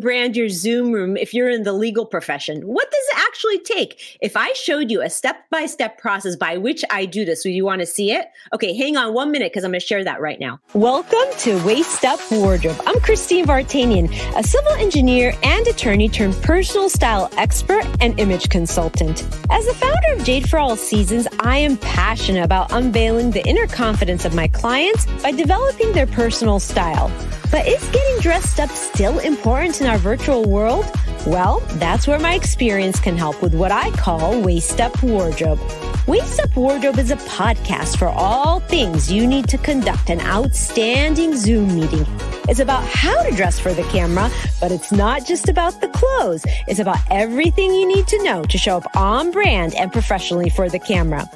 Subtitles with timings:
[0.00, 2.62] brand your Zoom room if you're in the legal profession?
[2.62, 4.18] What does actually take?
[4.20, 7.54] If I showed you a step by step process by which I do this, would
[7.54, 8.26] you want to see it?
[8.52, 10.58] Okay, hang on one minute because I'm going to share that right now.
[10.74, 12.80] Welcome to Waist Up Wardrobe.
[12.88, 19.22] I'm Christine Vartanian, a civil engineer and attorney turned personal style expert and image consultant.
[19.48, 23.68] As the founder of Jade for All Seasons, I am passionate about unveiling the inner
[23.68, 27.12] confidence of my clients by developing their personal style.
[27.52, 30.84] But is getting dressed up still important in our virtual world?
[31.26, 35.60] Well, that's where my experience can help with what I call Waist Up Wardrobe.
[36.06, 41.36] Waist Up Wardrobe is a podcast for all things you need to conduct an outstanding
[41.36, 42.06] Zoom meeting.
[42.48, 46.42] It's about how to dress for the camera, but it's not just about the clothes.
[46.66, 50.70] It's about everything you need to know to show up on brand and professionally for
[50.70, 51.28] the camera.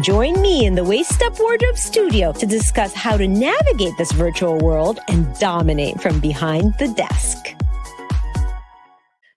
[0.00, 4.56] Join me in the Waist Up Wardrobe studio to discuss how to navigate this virtual
[4.58, 7.54] world and dominate from behind the desk.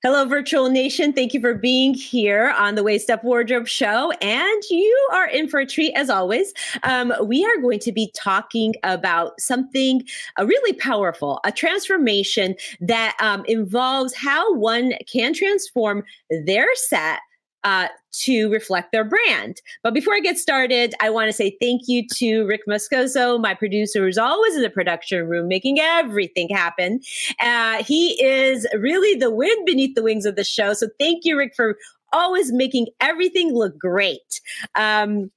[0.02, 1.12] Hello, Virtual Nation.
[1.12, 4.12] Thank you for being here on the Waist Up Wardrobe Show.
[4.22, 6.54] And you are in for a treat as always.
[6.84, 10.08] Um, we are going to be talking about something
[10.40, 16.06] uh, really powerful, a transformation that um, involves how one can transform
[16.46, 17.20] their set
[17.64, 19.62] uh, to reflect their brand.
[19.84, 23.54] But before I get started, I want to say thank you to Rick Moscoso, my
[23.54, 27.02] producer, who's always in the production room making everything happen.
[27.40, 30.74] Uh, he is really the wind beneath the wings of the show.
[30.74, 31.78] So thank you, Rick, for
[32.14, 34.42] always making everything look great.
[34.76, 35.32] Um,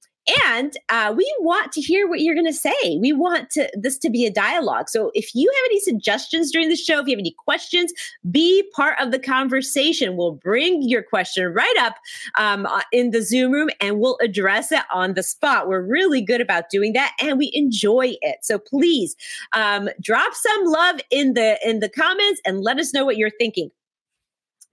[0.47, 2.99] and uh, we want to hear what you're going to say.
[2.99, 4.89] We want to this to be a dialogue.
[4.89, 7.93] So if you have any suggestions during the show, if you have any questions,
[8.31, 10.17] be part of the conversation.
[10.17, 11.97] We'll bring your question right up
[12.39, 15.69] um, uh, in the Zoom room, and we'll address it on the spot.
[15.69, 18.39] We're really good about doing that, and we enjoy it.
[18.43, 19.17] So please
[19.53, 23.31] um, drop some love in the in the comments and let us know what you're
[23.39, 23.71] thinking.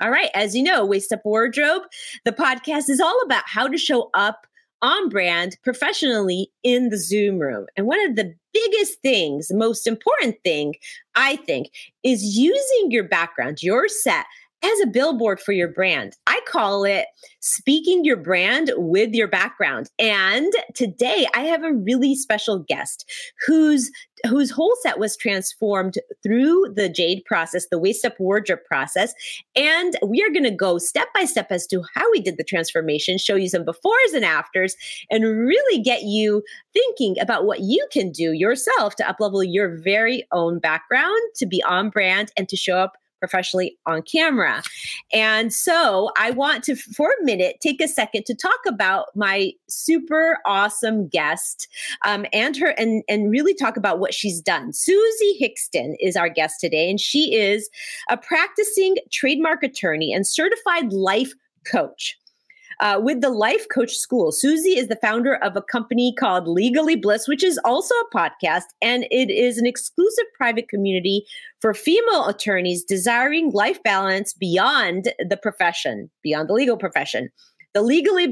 [0.01, 1.81] All right, as you know, Waist Up Wardrobe,
[2.24, 4.47] the podcast is all about how to show up
[4.81, 7.66] on brand professionally in the Zoom room.
[7.75, 10.75] And one of the biggest things, most important thing,
[11.16, 11.69] I think,
[12.03, 14.25] is using your background, your set
[14.64, 16.16] as a billboard for your brand.
[16.28, 17.06] I call it
[17.40, 19.90] speaking your brand with your background.
[19.97, 23.09] And today I have a really special guest
[23.46, 23.92] whose
[24.28, 29.14] whose whole set was transformed through the Jade process, the waist up wardrobe process.
[29.56, 32.44] And we are going to go step by step as to how we did the
[32.44, 34.75] transformation, show you some befores and afters,
[35.09, 36.44] and really get you
[36.74, 41.64] thinking about what you can do yourself to uplevel your very own background to be
[41.64, 44.63] on brand and to show up professionally on camera.
[45.13, 49.52] And so I want to, for a minute, take a second to talk about my
[49.68, 51.68] super awesome guest
[52.06, 54.74] um, and her, and, and really talk about what she's done.
[54.74, 57.69] Susie Hickston is our guest today, and she is
[58.09, 61.34] a practicing trademark attorney and certified life
[61.66, 62.18] coach.
[62.81, 64.31] Uh, with the Life Coach School.
[64.31, 68.63] Susie is the founder of a company called Legally Bliss, which is also a podcast,
[68.81, 71.25] and it is an exclusive private community
[71.59, 77.29] for female attorneys desiring life balance beyond the profession, beyond the legal profession.
[77.73, 78.28] The Legally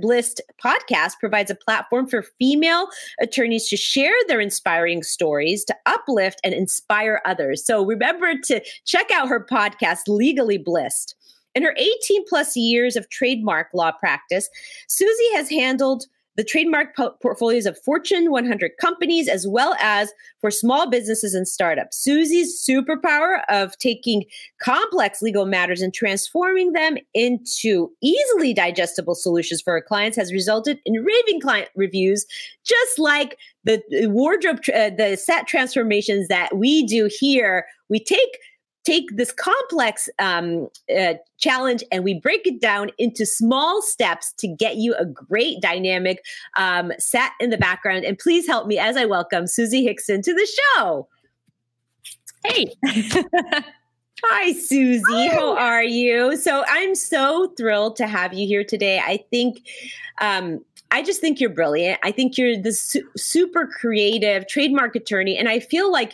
[0.00, 2.88] Bliss podcast provides a platform for female
[3.20, 7.64] attorneys to share their inspiring stories, to uplift and inspire others.
[7.64, 11.14] So remember to check out her podcast, Legally Blissed.
[11.54, 14.48] In her 18 plus years of trademark law practice,
[14.88, 20.50] Susie has handled the trademark po- portfolios of Fortune 100 companies as well as for
[20.50, 22.02] small businesses and startups.
[22.02, 24.24] Susie's superpower of taking
[24.60, 30.78] complex legal matters and transforming them into easily digestible solutions for her clients has resulted
[30.86, 32.24] in raving client reviews,
[32.64, 37.66] just like the wardrobe, uh, the set transformations that we do here.
[37.90, 38.38] We take
[38.84, 44.48] take this complex um, uh, challenge and we break it down into small steps to
[44.48, 46.24] get you a great dynamic
[46.56, 48.04] um, set in the background.
[48.04, 51.08] And please help me as I welcome Susie Hickston to the show.
[52.44, 52.74] Hey.
[54.24, 55.02] Hi, Susie.
[55.08, 55.34] Hi.
[55.34, 56.36] How are you?
[56.36, 59.00] So I'm so thrilled to have you here today.
[59.00, 59.66] I think.
[60.20, 61.98] Um, I just think you're brilliant.
[62.02, 65.38] I think you're the su- super creative trademark attorney.
[65.38, 66.12] And I feel like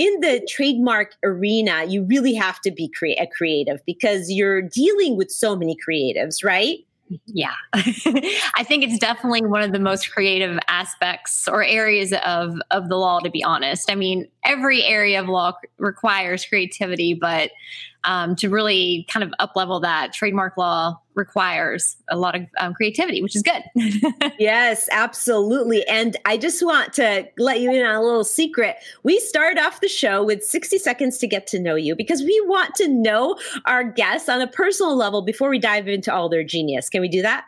[0.00, 5.30] in the trademark arena, you really have to be a creative because you're dealing with
[5.30, 6.78] so many creatives, right?
[7.26, 7.52] Yeah.
[7.74, 12.96] I think it's definitely one of the most creative aspects or areas of of the
[12.96, 13.90] law to be honest.
[13.90, 17.50] I mean, every area of law requires creativity, but
[18.04, 22.74] um, to really kind of up level that trademark law requires a lot of um,
[22.74, 23.62] creativity, which is good.
[24.38, 25.86] yes, absolutely.
[25.86, 28.76] And I just want to let you in on a little secret.
[29.04, 32.42] We start off the show with 60 seconds to get to know you because we
[32.46, 33.36] want to know
[33.66, 36.88] our guests on a personal level before we dive into all their genius.
[36.88, 37.44] Can we do that?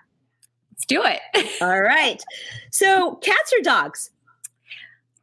[0.70, 1.56] Let's do it.
[1.62, 2.22] all right.
[2.70, 4.10] So, cats or dogs?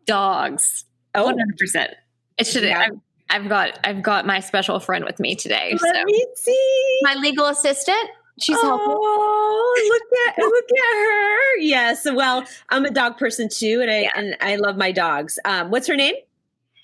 [0.06, 0.86] Dogs.
[1.16, 1.94] Oh, 100%.
[2.40, 2.64] It should.
[2.64, 2.90] Yeah.
[3.30, 5.78] I've got I've got my special friend with me today.
[5.80, 6.04] Let so.
[6.04, 7.00] me see.
[7.04, 8.10] My legal assistant.
[8.42, 9.90] She's oh, helpful.
[9.90, 11.58] look at look at her.
[11.60, 12.06] Yes.
[12.06, 14.12] Well, I'm a dog person too, and I yeah.
[14.16, 15.40] and I love my dogs.
[15.46, 16.16] Um, what's her name?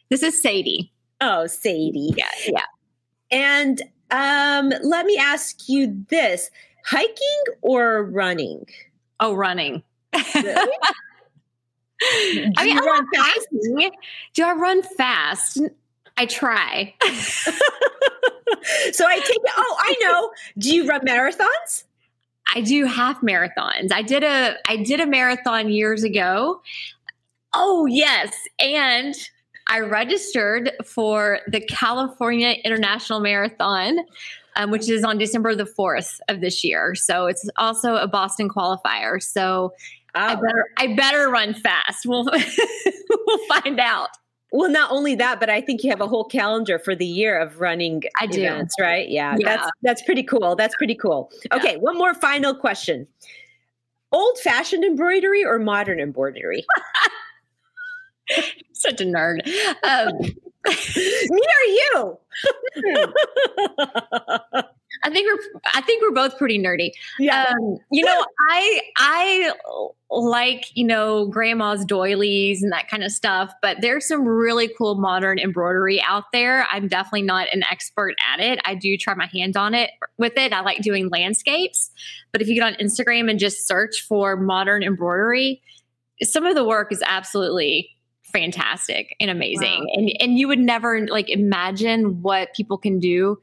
[0.10, 0.92] This is Sadie.
[1.22, 2.14] Oh, Sadie.
[2.16, 2.66] Yeah, yeah.
[3.32, 3.82] And
[4.12, 6.50] um, let me ask you this:
[6.86, 8.66] hiking or running?
[9.20, 9.84] Oh, running.
[10.36, 10.72] Really?
[12.58, 13.48] I mean, I run fast?
[14.34, 15.60] Do I run fast?
[16.18, 16.94] I try.
[17.04, 17.52] so
[19.06, 19.52] I take it.
[19.58, 20.32] Oh, I know.
[20.58, 21.84] Do you run marathons?
[22.54, 23.92] I do half marathons.
[23.92, 26.62] I did a I did a marathon years ago.
[27.54, 28.34] Oh, yes.
[28.60, 29.16] And
[29.68, 34.00] I registered for the California International Marathon,
[34.58, 36.96] um, which is on December the 4th of this year.
[36.96, 39.24] So it's also a Boston qualifier.
[39.24, 39.76] So oh.
[40.14, 42.06] I better I better run fast.
[42.06, 44.10] We'll we'll find out.
[44.56, 47.38] Well, not only that, but I think you have a whole calendar for the year
[47.38, 48.40] of running I do.
[48.40, 49.10] events, right?
[49.10, 50.56] Yeah, yeah, that's that's pretty cool.
[50.56, 51.30] That's pretty cool.
[51.52, 51.58] Yeah.
[51.58, 53.06] Okay, one more final question:
[54.14, 56.66] old fashioned embroidery or modern embroidery?
[58.72, 59.46] Such a nerd.
[59.84, 60.20] Um,
[61.30, 62.18] Me or you?
[65.06, 66.92] I think we're I think we're both pretty nerdy.
[67.20, 67.46] Yeah.
[67.48, 69.54] Um, you know, I I
[70.10, 74.96] like, you know, grandma's doilies and that kind of stuff, but there's some really cool
[74.96, 76.68] modern embroidery out there.
[76.72, 78.60] I'm definitely not an expert at it.
[78.66, 80.54] I do try my hand on it with it.
[80.54, 81.92] I like doing landscapes,
[82.32, 85.62] but if you get on Instagram and just search for modern embroidery,
[86.24, 87.92] some of the work is absolutely
[88.24, 89.82] fantastic and amazing.
[89.82, 89.94] Wow.
[89.94, 93.38] And and you would never like imagine what people can do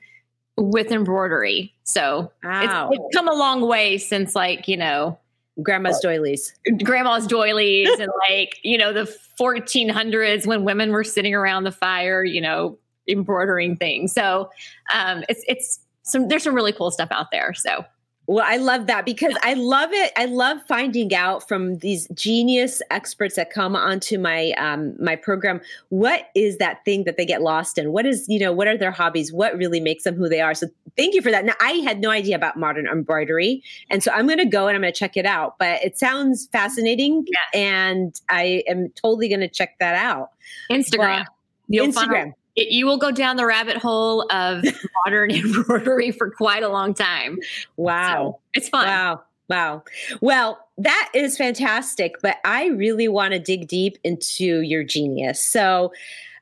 [0.57, 1.75] with embroidery.
[1.85, 2.91] So wow.
[2.91, 5.19] it's, it's come a long way since like, you know,
[5.63, 9.05] grandma's doilies grandma's doilies and like you know the
[9.39, 14.49] 1400s when women were sitting around the fire you know embroidering things so
[14.95, 17.85] um it's it's some there's some really cool stuff out there so
[18.29, 20.13] well, I love that because I love it.
[20.17, 25.61] I love finding out from these genius experts that come onto my um, my program
[25.89, 27.91] what is that thing that they get lost in.
[27.91, 29.33] What is you know what are their hobbies?
[29.33, 30.55] What really makes them who they are?
[30.55, 31.45] So thank you for that.
[31.45, 33.61] Now I had no idea about modern embroidery,
[33.91, 35.59] and so I'm going to go and I'm going to check it out.
[35.59, 40.31] But it sounds fascinating, and I am totally going to check that out.
[40.71, 41.25] Instagram.
[41.69, 44.65] Well, Instagram it, you will go down the rabbit hole of
[45.05, 47.39] modern embroidery for quite a long time.
[47.77, 48.15] Wow.
[48.15, 48.87] So it's fun.
[48.87, 49.23] Wow.
[49.49, 49.85] Wow.
[50.21, 55.47] Well, that is fantastic, but I really want to dig deep into your genius.
[55.47, 55.93] So,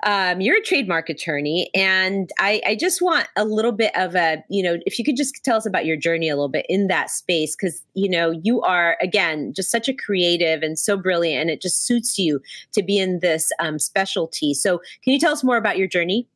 [0.02, 4.42] um, you're a trademark attorney, and I, I, just want a little bit of a,
[4.48, 6.86] you know, if you could just tell us about your journey a little bit in
[6.86, 11.42] that space, because, you know, you are, again, just such a creative and so brilliant,
[11.42, 12.40] and it just suits you
[12.72, 14.54] to be in this um, specialty.
[14.54, 16.26] So, can you tell us more about your journey?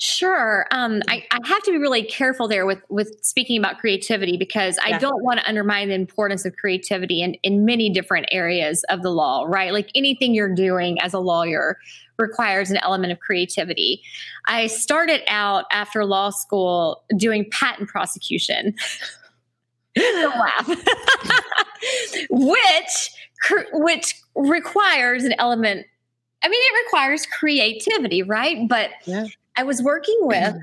[0.00, 0.64] Sure.
[0.70, 4.78] Um, I, I, have to be really careful there with with speaking about creativity because
[4.80, 9.02] I don't want to undermine the importance of creativity in, in many different areas of
[9.02, 9.72] the law, right?
[9.72, 11.78] Like anything you're doing as a lawyer
[12.16, 14.00] requires an element of creativity.
[14.46, 18.76] I started out after law school doing patent prosecution.
[19.96, 20.68] laugh.
[22.30, 23.10] which
[23.72, 25.86] which requires an element
[26.40, 28.68] I mean, it requires creativity, right?
[28.68, 29.26] But yeah.
[29.58, 30.56] I was working with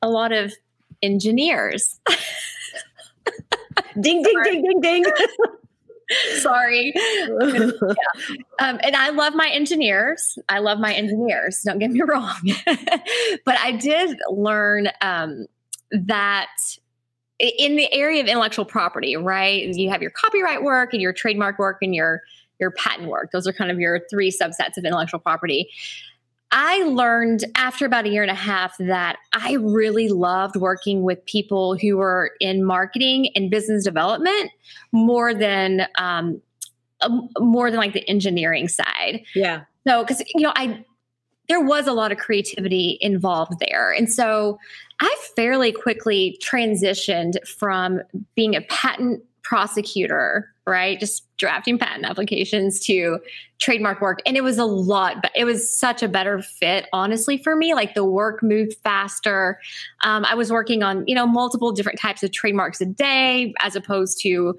[0.00, 0.54] a lot of
[1.02, 2.00] engineers.
[4.00, 5.04] ding, ding, ding, ding, ding.
[6.38, 6.94] Sorry.
[6.96, 7.70] yeah.
[8.58, 10.38] um, and I love my engineers.
[10.48, 11.60] I love my engineers.
[11.62, 12.38] Don't get me wrong.
[13.44, 15.44] but I did learn um,
[15.92, 16.48] that
[17.38, 19.68] in the area of intellectual property, right?
[19.74, 22.22] You have your copyright work and your trademark work and your
[22.58, 23.30] your patent work.
[23.30, 25.68] Those are kind of your three subsets of intellectual property.
[26.50, 31.24] I learned after about a year and a half that I really loved working with
[31.26, 34.50] people who were in marketing and business development
[34.92, 36.40] more than um,
[37.00, 39.22] um, more than like the engineering side.
[39.34, 39.64] Yeah.
[39.86, 40.84] So, because you know, I
[41.48, 44.58] there was a lot of creativity involved there, and so
[45.00, 48.00] I fairly quickly transitioned from
[48.34, 51.00] being a patent prosecutor, right?
[51.00, 53.18] Just drafting patent applications to
[53.58, 54.20] trademark work.
[54.26, 57.74] And it was a lot, but it was such a better fit, honestly, for me.
[57.74, 59.58] Like the work moved faster.
[60.02, 63.74] Um, I was working on, you know, multiple different types of trademarks a day as
[63.74, 64.58] opposed to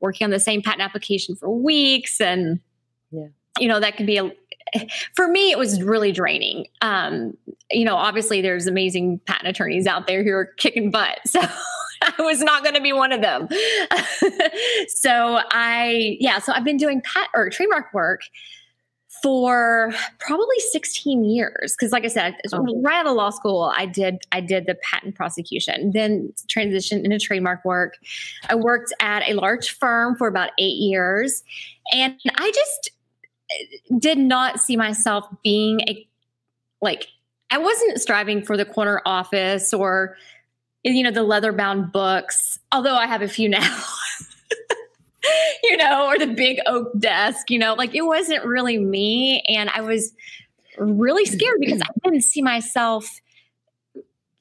[0.00, 2.20] working on the same patent application for weeks.
[2.20, 2.60] And,
[3.10, 3.28] yeah.
[3.58, 4.30] you know, that could be a,
[5.14, 6.66] for me, it was really draining.
[6.82, 7.36] Um,
[7.70, 11.18] you know, obviously there's amazing patent attorneys out there who are kicking butt.
[11.26, 11.40] So
[12.18, 13.48] I was not going to be one of them.
[14.88, 18.22] so I, yeah, so I've been doing pat or trademark work
[19.22, 22.80] for probably 16 years because like i said oh.
[22.82, 27.18] right out of law school i did i did the patent prosecution then transitioned into
[27.18, 27.94] trademark work
[28.48, 31.42] i worked at a large firm for about eight years
[31.92, 32.90] and i just
[33.50, 36.06] uh, did not see myself being a
[36.82, 37.06] like
[37.50, 40.16] i wasn't striving for the corner office or
[40.94, 43.82] you know, the leather bound books, although I have a few now.
[45.64, 49.42] you know, or the big oak desk, you know, like it wasn't really me.
[49.48, 50.12] And I was
[50.78, 53.20] really scared because I didn't see myself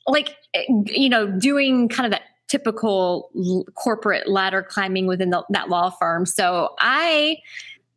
[0.07, 3.31] like, eh, you know, doing kind of that typical
[3.73, 6.25] corporate ladder climbing within the, that law firm.
[6.25, 7.37] So I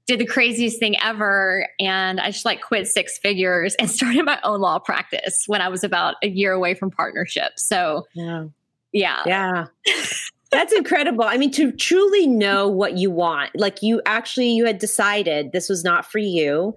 [0.09, 4.41] did the craziest thing ever and I just like quit six figures and started my
[4.43, 7.53] own law practice when I was about a year away from partnership.
[7.57, 8.47] So yeah.
[8.93, 9.23] Yeah.
[9.27, 9.67] Yeah.
[10.51, 11.25] That's incredible.
[11.25, 15.69] I mean, to truly know what you want, like you actually you had decided this
[15.69, 16.75] was not for you,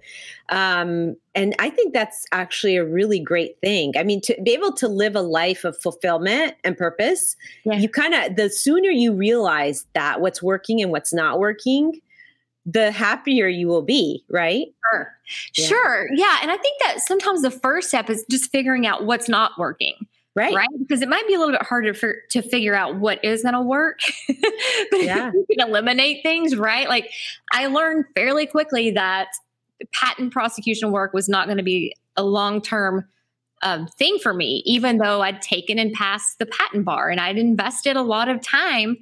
[0.50, 3.94] um, and I think that's actually a really great thing.
[3.96, 7.34] I mean, to be able to live a life of fulfillment and purpose,
[7.64, 7.78] yeah.
[7.78, 11.98] you kind of the sooner you realize that what's working and what's not working,
[12.64, 14.66] the happier you will be, right?
[14.90, 15.18] Sure.
[15.56, 15.66] Yeah.
[15.66, 16.08] Sure.
[16.14, 16.38] Yeah.
[16.42, 19.94] And I think that sometimes the first step is just figuring out what's not working.
[20.34, 20.54] Right.
[20.54, 20.68] Right.
[20.78, 23.54] Because it might be a little bit harder for, to figure out what is going
[23.54, 24.00] to work.
[24.90, 25.30] but yeah.
[25.34, 26.88] you can eliminate things, right?
[26.88, 27.10] Like
[27.52, 29.28] I learned fairly quickly that
[29.92, 33.06] patent prosecution work was not going to be a long term
[33.62, 37.38] um, thing for me, even though I'd taken and passed the patent bar and I'd
[37.38, 38.96] invested a lot of time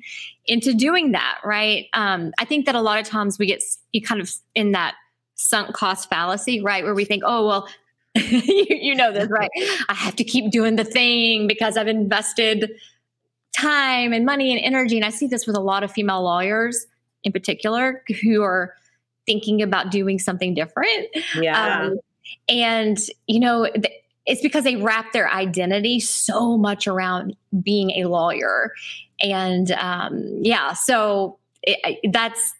[0.50, 1.86] into doing that, right?
[1.94, 4.96] Um, I think that a lot of times we get you kind of in that
[5.36, 6.82] sunk cost fallacy, right?
[6.82, 7.68] Where we think, oh, well,
[8.16, 9.48] you, you know this, right?
[9.88, 12.72] I have to keep doing the thing because I've invested
[13.56, 14.96] time and money and energy.
[14.96, 16.84] And I see this with a lot of female lawyers
[17.22, 18.74] in particular who are
[19.26, 21.06] thinking about doing something different.
[21.36, 21.82] Yeah.
[21.82, 22.00] Um,
[22.48, 28.08] and, you know, th- it's because they wrap their identity so much around being a
[28.08, 28.72] lawyer.
[29.22, 32.54] And um, yeah, so it, that's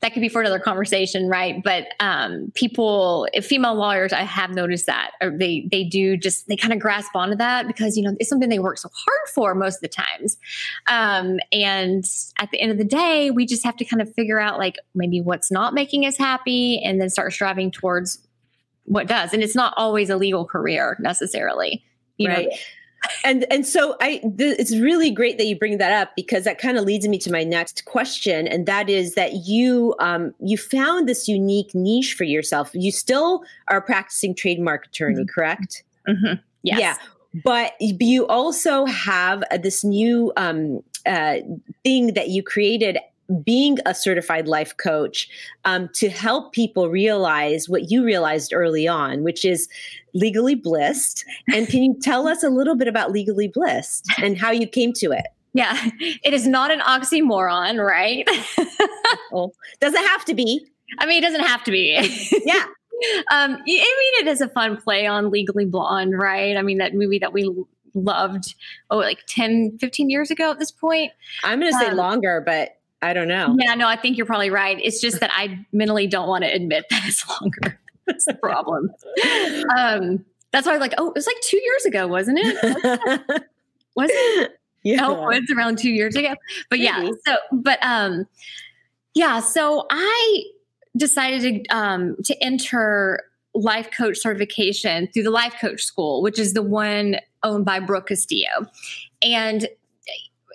[0.00, 1.62] that could be for another conversation, right?
[1.62, 6.72] But um, people, female lawyers, I have noticed that they they do just they kind
[6.72, 9.76] of grasp onto that because you know it's something they work so hard for most
[9.76, 10.38] of the times.
[10.86, 12.04] Um, and
[12.38, 14.76] at the end of the day, we just have to kind of figure out like
[14.94, 18.25] maybe what's not making us happy, and then start striving towards
[18.86, 19.32] what does.
[19.32, 21.84] And it's not always a legal career necessarily.
[22.16, 22.48] You right.
[22.48, 22.56] Know?
[23.24, 26.58] and and so I th- it's really great that you bring that up because that
[26.58, 30.56] kind of leads me to my next question, and that is that you um, you
[30.56, 32.70] found this unique niche for yourself.
[32.72, 35.32] You still are a practicing trademark attorney, mm-hmm.
[35.32, 35.84] correct?
[36.08, 36.40] Mm-hmm.
[36.62, 36.80] Yes.
[36.80, 36.96] Yeah,
[37.44, 41.36] but you also have uh, this new um, uh,
[41.84, 42.98] thing that you created
[43.44, 45.28] being a certified life coach
[45.64, 49.68] um, to help people realize what you realized early on, which is
[50.14, 51.24] legally blissed.
[51.52, 54.92] And can you tell us a little bit about legally blissed and how you came
[54.94, 55.26] to it?
[55.54, 58.28] Yeah, it is not an oxymoron, right?
[59.32, 60.66] well, doesn't have to be.
[60.98, 61.94] I mean, it doesn't have to be.
[62.44, 62.64] yeah.
[63.30, 63.82] Um, I mean,
[64.20, 66.56] it is a fun play on Legally Blonde, right?
[66.56, 67.50] I mean, that movie that we
[67.94, 68.54] loved,
[68.90, 71.12] oh, like 10, 15 years ago at this point.
[71.42, 73.56] I'm going to say um, longer, but I don't know.
[73.58, 74.78] Yeah, no, I think you're probably right.
[74.82, 77.78] It's just that I mentally don't want to admit that it's longer.
[78.06, 78.90] that's the problem.
[79.76, 83.44] um, that's why I was like, oh, it was like two years ago, wasn't it?
[83.96, 84.58] was it?
[84.82, 85.04] Yeah.
[85.04, 86.34] Oh, it's around two years ago.
[86.70, 86.84] But Maybe.
[86.84, 88.26] yeah, so but um
[89.14, 90.44] yeah, so I
[90.96, 93.20] decided to um to enter
[93.52, 98.06] life coach certification through the life coach school, which is the one owned by Brooke
[98.08, 98.66] Castillo.
[99.22, 99.68] And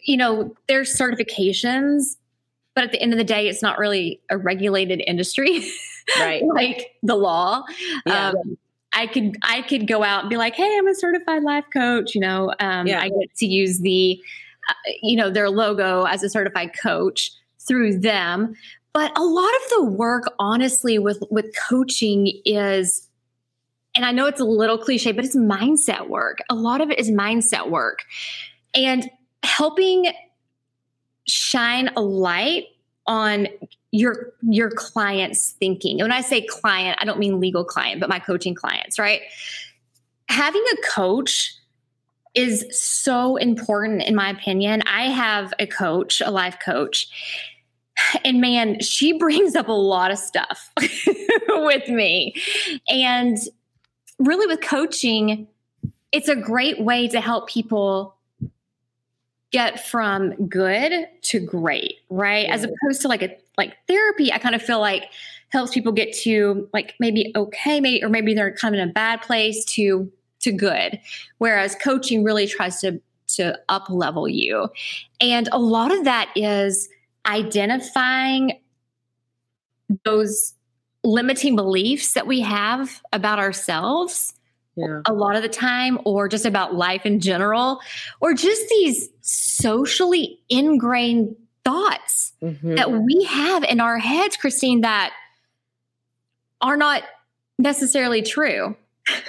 [0.03, 2.15] you know, there's certifications
[2.73, 5.63] but at the end of the day, it's not really a regulated industry,
[6.17, 6.43] right?
[6.53, 7.63] like the law.
[8.05, 8.29] Yeah.
[8.29, 8.57] Um,
[8.93, 12.13] I could I could go out and be like, hey, I'm a certified life coach.
[12.13, 13.01] You know, um, yeah.
[13.01, 14.21] I get to use the,
[14.69, 18.55] uh, you know, their logo as a certified coach through them.
[18.93, 23.07] But a lot of the work, honestly, with with coaching is
[23.95, 26.39] and I know it's a little cliche, but it's mindset work.
[26.49, 28.03] A lot of it is mindset work
[28.73, 29.09] and
[29.43, 30.11] helping
[31.27, 32.65] shine a light
[33.07, 33.47] on
[33.91, 35.97] your your clients thinking.
[35.97, 39.21] When i say client i don't mean legal client but my coaching clients right?
[40.29, 41.55] Having a coach
[42.33, 44.81] is so important in my opinion.
[44.85, 47.09] I have a coach a life coach
[48.23, 50.71] and man she brings up a lot of stuff
[51.49, 52.35] with me.
[52.87, 53.37] And
[54.19, 55.47] really with coaching
[56.11, 58.15] it's a great way to help people
[59.51, 62.47] get from good to great, right?
[62.49, 65.05] As opposed to like a like therapy, I kind of feel like
[65.49, 68.93] helps people get to like maybe okay, maybe or maybe they're kind of in a
[68.93, 70.99] bad place to to good.
[71.37, 73.01] Whereas coaching really tries to
[73.35, 74.69] to up level you.
[75.19, 76.89] And a lot of that is
[77.25, 78.59] identifying
[80.05, 80.53] those
[81.03, 84.33] limiting beliefs that we have about ourselves
[84.75, 85.01] yeah.
[85.05, 87.79] a lot of the time, or just about life in general,
[88.19, 92.75] or just these socially ingrained thoughts mm-hmm.
[92.75, 95.13] that we have in our heads, Christine, that
[96.61, 97.03] are not
[97.59, 98.75] necessarily true.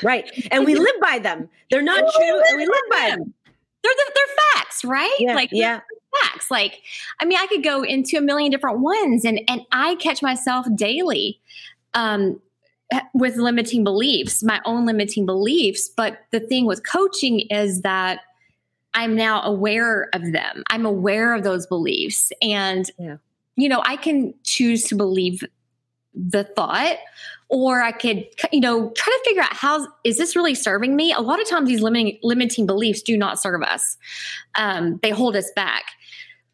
[0.03, 0.31] Right.
[0.51, 1.49] And we live by them.
[1.71, 3.35] They're not true, and we live by them.
[3.83, 5.15] They're, they're facts, right?
[5.19, 5.81] Yeah, like, yeah.
[6.23, 6.51] Facts.
[6.51, 6.83] Like,
[7.21, 10.67] I mean, I could go into a million different ones, and and I catch myself
[10.75, 11.41] daily
[11.95, 12.39] um,
[13.15, 15.89] with limiting beliefs, my own limiting beliefs.
[15.89, 18.21] But the thing with coaching is that
[18.95, 20.65] I'm now aware of them.
[20.69, 22.33] I'm aware of those beliefs.
[22.43, 23.17] And, yeah.
[23.57, 25.43] you know, I can choose to believe
[26.15, 26.97] the thought
[27.49, 31.13] or I could, you know, try to figure out how is this really serving me?
[31.13, 33.97] A lot of times these limiting limiting beliefs do not serve us.
[34.55, 35.85] Um, they hold us back.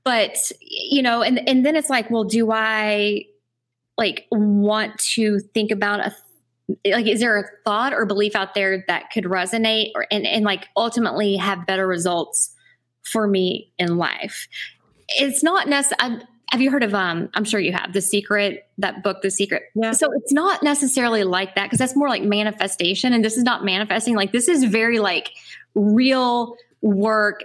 [0.05, 3.25] But, you know, and and then it's like, well, do I
[3.97, 6.15] like want to think about a
[6.87, 10.45] like is there a thought or belief out there that could resonate or and, and
[10.45, 12.55] like ultimately have better results
[13.03, 14.49] for me in life?
[15.09, 19.03] It's not necessarily have you heard of um i'm sure you have the secret that
[19.03, 19.65] book the secret?
[19.75, 19.93] Yeah.
[19.93, 23.65] So it's not necessarily like that because that's more like manifestation and this is not
[23.65, 25.31] manifesting like this is very like
[25.75, 27.43] real work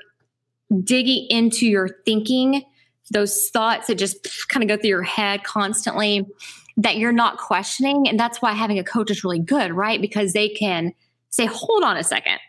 [0.84, 2.64] digging into your thinking
[3.12, 6.26] those thoughts that just kind of go through your head constantly
[6.78, 8.08] that you're not questioning.
[8.08, 10.02] And that's why having a coach is really good, right?
[10.02, 10.94] Because they can
[11.30, 12.40] say, hold on a second.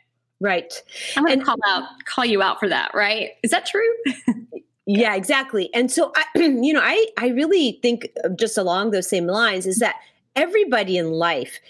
[0.41, 0.73] Right.
[1.17, 3.31] I'm going to call out, call you out for that, right?
[3.43, 3.89] Is that true?
[4.87, 5.71] yeah, exactly.
[5.73, 9.79] And so I, you know, I, I really think just along those same lines is
[9.79, 9.97] that
[10.37, 11.61] everybody in life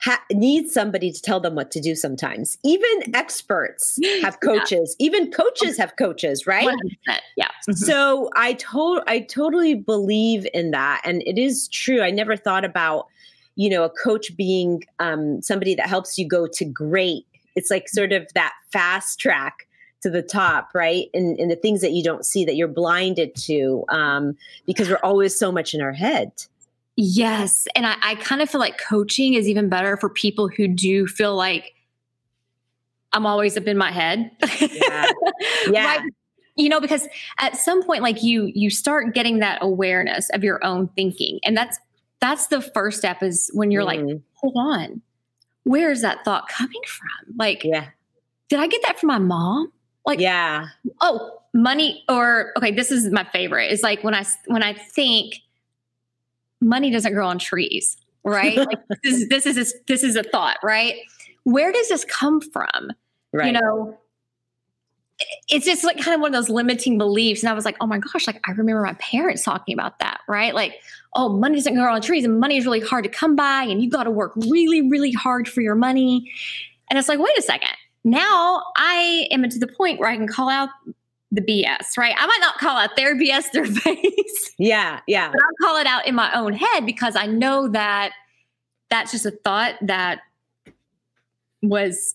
[0.00, 2.58] ha- need somebody to tell them what to do sometimes.
[2.64, 4.96] Even experts have coaches.
[4.98, 5.06] Yeah.
[5.06, 6.66] Even coaches have coaches, right?
[6.66, 7.18] 100%.
[7.36, 7.46] Yeah.
[7.46, 7.72] Mm-hmm.
[7.72, 12.02] So I told I totally believe in that and it is true.
[12.02, 13.06] I never thought about
[13.56, 17.26] you know a coach being um, somebody that helps you go to great.
[17.56, 19.68] It's like sort of that fast track
[20.04, 21.08] to the top, right?
[21.14, 24.98] And, and the things that you don't see that you're blinded to um, because we're
[25.02, 26.30] always so much in our head.
[26.96, 27.66] Yes.
[27.74, 31.06] And I, I kind of feel like coaching is even better for people who do
[31.06, 31.74] feel like
[33.12, 34.30] I'm always up in my head.
[34.60, 35.10] Yeah.
[35.70, 35.86] yeah.
[35.86, 36.12] right?
[36.56, 40.64] You know, because at some point, like you, you start getting that awareness of your
[40.64, 41.40] own thinking.
[41.44, 41.78] And that's,
[42.20, 43.86] that's the first step is when you're mm.
[43.86, 45.02] like, hold on,
[45.64, 47.34] where is that thought coming from?
[47.36, 47.88] Like, yeah.
[48.48, 49.72] did I get that from my mom?
[50.06, 50.68] Like, yeah.
[51.00, 53.72] Oh, money or, okay, this is my favorite.
[53.72, 55.40] Is like when I, when I think,
[56.60, 58.56] money doesn't grow on trees, right?
[58.56, 60.96] like this is this is a, this is a thought, right?
[61.44, 62.90] Where does this come from?
[63.32, 63.46] Right.
[63.46, 63.98] You know,
[65.48, 67.42] it's just like kind of one of those limiting beliefs.
[67.42, 70.20] And I was like, oh my gosh, like I remember my parents talking about that,
[70.28, 70.54] right?
[70.54, 70.80] Like,
[71.14, 73.82] oh, money doesn't grow on trees and money is really hard to come by and
[73.82, 76.30] you've got to work really, really hard for your money.
[76.90, 77.70] And it's like, wait a second.
[78.04, 80.68] Now I am to the point where I can call out
[81.34, 82.14] the BS, right?
[82.16, 84.54] I might not call out their BS, their face.
[84.58, 85.30] Yeah, yeah.
[85.30, 88.12] But I'll call it out in my own head because I know that
[88.90, 90.20] that's just a thought that
[91.62, 92.14] was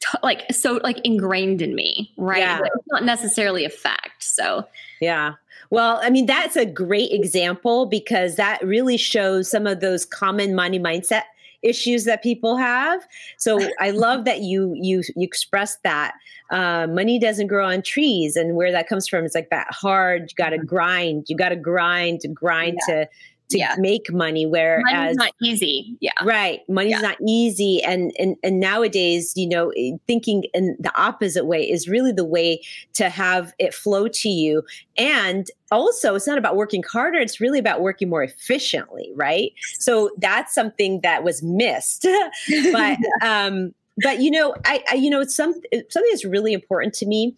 [0.00, 2.38] t- like so like ingrained in me, right?
[2.38, 2.60] Yeah.
[2.64, 4.22] It's not necessarily a fact.
[4.22, 4.66] So,
[5.00, 5.34] yeah.
[5.70, 10.54] Well, I mean, that's a great example because that really shows some of those common
[10.54, 11.24] money mindset
[11.62, 13.06] issues that people have.
[13.36, 16.14] So I love that you you you expressed that
[16.50, 20.30] uh, money doesn't grow on trees, and where that comes from is like that hard.
[20.30, 20.66] You got to mm-hmm.
[20.66, 21.26] grind.
[21.28, 22.94] You got to grind to grind yeah.
[22.94, 23.08] to
[23.50, 23.74] to yeah.
[23.78, 25.96] make money whereas money's not easy.
[26.00, 26.12] Yeah.
[26.22, 26.60] Right.
[26.68, 27.00] Money's yeah.
[27.00, 27.82] not easy.
[27.82, 32.24] And, and and nowadays you know eh, thinking in the opposite way is really the
[32.24, 32.60] way
[32.94, 34.62] to have it flow to you.
[34.96, 37.18] And also it's not about working harder.
[37.18, 39.52] It's really about working more efficiently right?
[39.78, 42.06] So that's something that was missed.
[42.72, 46.94] But um but you know I, I you know it's some something that's really important
[46.94, 47.36] to me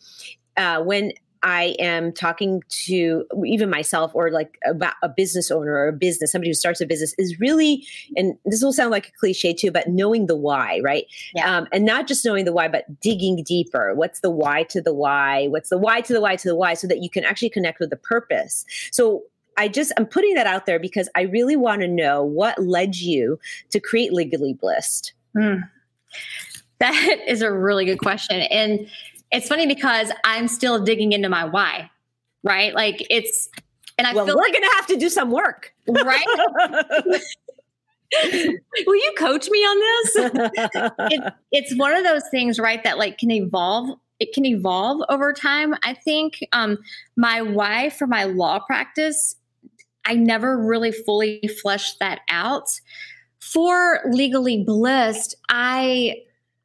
[0.57, 5.89] uh when I am talking to even myself or like about a business owner or
[5.89, 9.13] a business, somebody who starts a business is really, and this will sound like a
[9.13, 11.07] cliche too, but knowing the why, right?
[11.35, 11.57] Yeah.
[11.57, 13.95] Um, and not just knowing the why, but digging deeper.
[13.95, 15.49] What's the why to the why?
[15.49, 17.81] What's the why to the why to the why so that you can actually connect
[17.81, 18.67] with the purpose.
[18.93, 19.23] So
[19.57, 22.97] I just, I'm putting that out there because I really want to know what led
[22.97, 23.39] you
[23.71, 25.13] to create Legally Blissed.
[25.37, 25.69] Mm.
[26.79, 28.41] That is a really good question.
[28.41, 28.89] And
[29.31, 31.91] it's funny because I'm still digging into my why,
[32.43, 32.75] right?
[32.75, 33.49] Like it's,
[33.99, 36.25] and I well, feel we're like, gonna have to do some work, right?
[38.23, 40.17] Will you coach me on this?
[41.13, 42.83] it, it's one of those things, right?
[42.83, 43.99] That like can evolve.
[44.19, 45.75] It can evolve over time.
[45.83, 46.79] I think um,
[47.17, 49.37] my why for my law practice,
[50.05, 52.69] I never really fully fleshed that out.
[53.39, 56.17] For legally blissed, I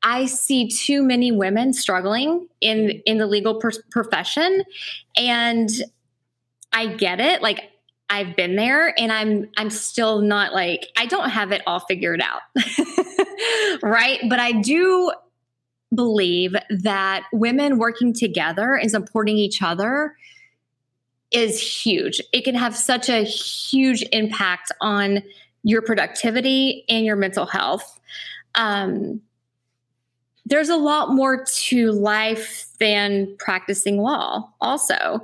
[0.05, 4.63] I see too many women struggling in in the legal profession
[5.17, 5.69] and
[6.71, 7.71] I get it like
[8.07, 12.21] I've been there and I'm I'm still not like I don't have it all figured
[12.21, 12.41] out.
[13.81, 14.19] right?
[14.29, 15.11] But I do
[15.93, 20.15] believe that women working together and supporting each other
[21.31, 22.21] is huge.
[22.31, 25.23] It can have such a huge impact on
[25.63, 27.99] your productivity and your mental health.
[28.53, 29.21] Um,
[30.45, 35.23] there's a lot more to life than practicing law, also.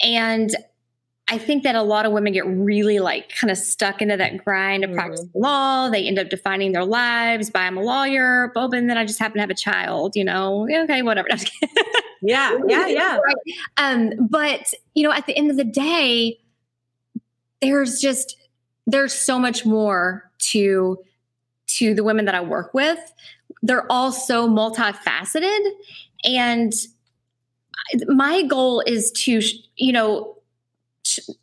[0.00, 0.54] And
[1.28, 4.44] I think that a lot of women get really like kind of stuck into that
[4.44, 4.94] grind of mm.
[4.94, 5.88] practicing law.
[5.88, 9.36] They end up defining their lives by I'm a lawyer, but then I just happen
[9.36, 11.28] to have a child, you know, okay, whatever.
[12.22, 13.18] yeah, yeah, yeah.
[13.24, 13.36] Right.
[13.76, 16.38] Um, but you know, at the end of the day,
[17.60, 18.36] there's just
[18.86, 20.98] there's so much more to
[21.78, 22.98] to the women that I work with
[23.62, 25.70] they're all so multifaceted.
[26.24, 26.72] And
[28.06, 29.40] my goal is to
[29.76, 30.36] you know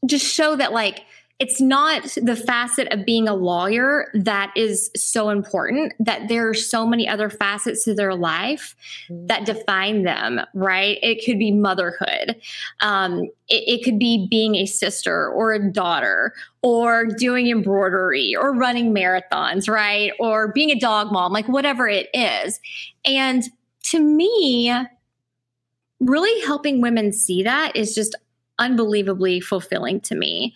[0.06, 1.02] just show that like
[1.40, 6.54] it's not the facet of being a lawyer that is so important that there are
[6.54, 8.76] so many other facets to their life
[9.10, 10.98] that define them right?
[11.02, 12.36] It could be motherhood.
[12.82, 18.54] Um, it, it could be being a sister or a daughter or doing embroidery or
[18.54, 20.12] running marathons right?
[20.20, 22.60] Or being a dog mom like whatever it is.
[23.06, 23.44] And
[23.84, 24.76] to me
[26.02, 28.16] really helping women see that is just
[28.60, 30.56] unbelievably fulfilling to me.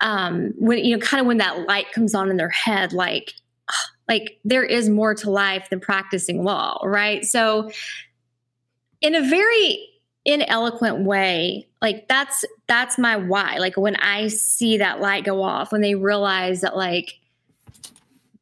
[0.00, 3.34] Um, when you know, kind of when that light comes on in their head, like,
[4.08, 7.24] like there is more to life than practicing law, right?
[7.24, 7.70] So,
[9.00, 9.86] in a very
[10.26, 13.56] ineloquent way, like that's that's my why.
[13.58, 17.14] Like when I see that light go off, when they realize that like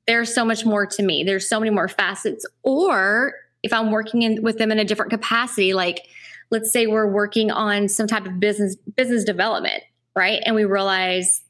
[0.07, 4.23] there's so much more to me, there's so many more facets, or if I'm working
[4.23, 6.07] in with them in a different capacity, like
[6.51, 9.83] let's say we're working on some type of business business development,
[10.17, 10.43] right?
[10.45, 11.43] And we realize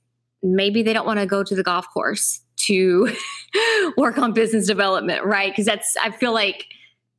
[0.43, 3.15] maybe they don't want to go to the golf course to
[3.97, 5.53] work on business development, right?
[5.53, 6.67] Because that's I feel like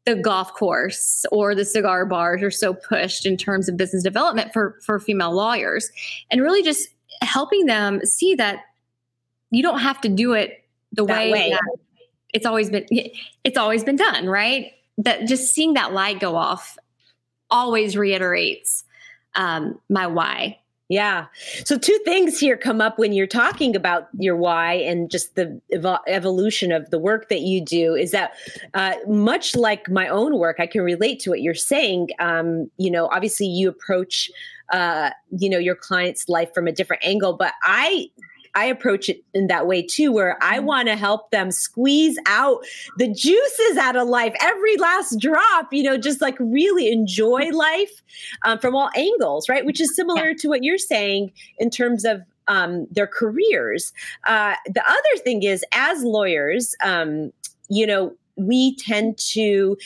[0.05, 4.51] the golf course or the cigar bars are so pushed in terms of business development
[4.53, 5.89] for for female lawyers
[6.31, 6.89] and really just
[7.21, 8.63] helping them see that
[9.51, 10.63] you don't have to do it
[10.93, 11.49] the way, way.
[11.51, 11.77] That
[12.33, 12.85] it's always been
[13.43, 16.77] it's always been done right that just seeing that light go off
[17.51, 18.83] always reiterates
[19.35, 20.59] um, my why.
[20.89, 21.27] Yeah.
[21.65, 25.61] So, two things here come up when you're talking about your why and just the
[25.71, 28.31] evo- evolution of the work that you do is that
[28.73, 32.09] uh, much like my own work, I can relate to what you're saying.
[32.17, 34.31] Um, you know, obviously, you approach,
[34.73, 38.07] uh, you know, your client's life from a different angle, but I
[38.55, 40.65] I approach it in that way too, where I mm-hmm.
[40.65, 42.63] want to help them squeeze out
[42.97, 47.57] the juices out of life, every last drop, you know, just like really enjoy mm-hmm.
[47.57, 48.01] life
[48.45, 49.65] um, from all angles, right?
[49.65, 50.37] Which is similar yeah.
[50.39, 53.93] to what you're saying in terms of um, their careers.
[54.25, 57.31] Uh, the other thing is, as lawyers, um,
[57.69, 59.77] you know, we tend to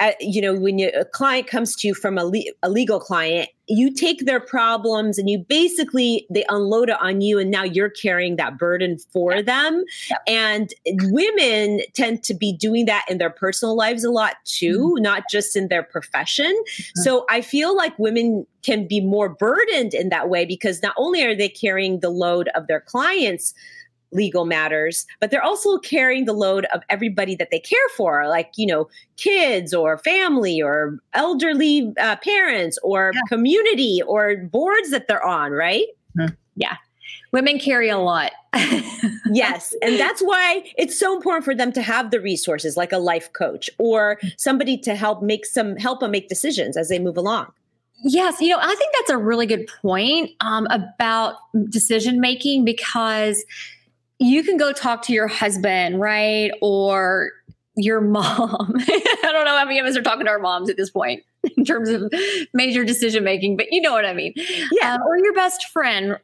[0.00, 3.00] uh, you know, when you, a client comes to you from a, le- a legal
[3.00, 7.62] client, you take their problems and you basically they unload it on you, and now
[7.62, 9.84] you're carrying that burden for them.
[10.26, 10.72] And
[11.04, 15.02] women tend to be doing that in their personal lives a lot too, mm-hmm.
[15.02, 16.46] not just in their profession.
[16.46, 17.02] Mm-hmm.
[17.02, 21.22] So I feel like women can be more burdened in that way because not only
[21.24, 23.54] are they carrying the load of their clients
[24.12, 28.52] legal matters, but they're also carrying the load of everybody that they care for, like,
[28.56, 33.20] you know, kids or family or elderly uh, parents or yeah.
[33.28, 35.86] community or boards that they're on, right?
[36.18, 36.34] Mm-hmm.
[36.56, 36.76] Yeah.
[37.32, 38.32] Women carry a lot.
[39.32, 39.74] yes.
[39.82, 43.32] And that's why it's so important for them to have the resources like a life
[43.34, 47.48] coach or somebody to help make some help them make decisions as they move along.
[48.04, 51.34] Yes, you know, I think that's a really good point um, about
[51.68, 53.44] decision making because
[54.18, 56.50] you can go talk to your husband, right?
[56.60, 57.32] Or
[57.76, 58.74] your mom.
[58.78, 61.22] I don't know how many of us are talking to our moms at this point
[61.56, 62.12] in terms of
[62.52, 64.32] major decision making, but you know what I mean.
[64.72, 64.96] Yeah.
[64.96, 66.18] Uh, or your best friend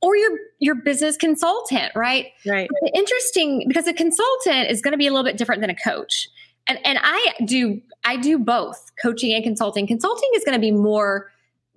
[0.00, 2.26] or your your business consultant, right?
[2.46, 2.68] Right.
[2.82, 5.76] But interesting because a consultant is going to be a little bit different than a
[5.76, 6.28] coach.
[6.66, 9.86] And and I do I do both coaching and consulting.
[9.86, 11.31] Consulting is going to be more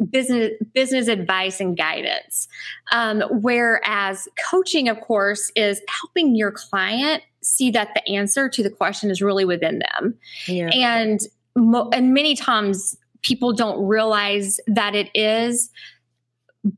[0.09, 2.47] business business advice and guidance.
[2.91, 8.69] Um, whereas coaching of course is helping your client see that the answer to the
[8.69, 10.15] question is really within them.
[10.47, 10.69] Yeah.
[10.69, 11.19] and
[11.55, 15.69] mo- and many times people don't realize that it is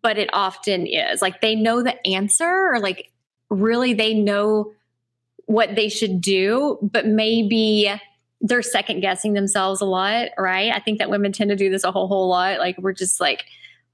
[0.01, 1.21] but it often is.
[1.21, 3.11] Like they know the answer or like
[3.49, 4.73] really they know
[5.45, 7.89] what they should do but maybe
[8.41, 10.71] they're second guessing themselves a lot, right?
[10.73, 12.59] I think that women tend to do this a whole whole lot.
[12.59, 13.45] Like we're just like,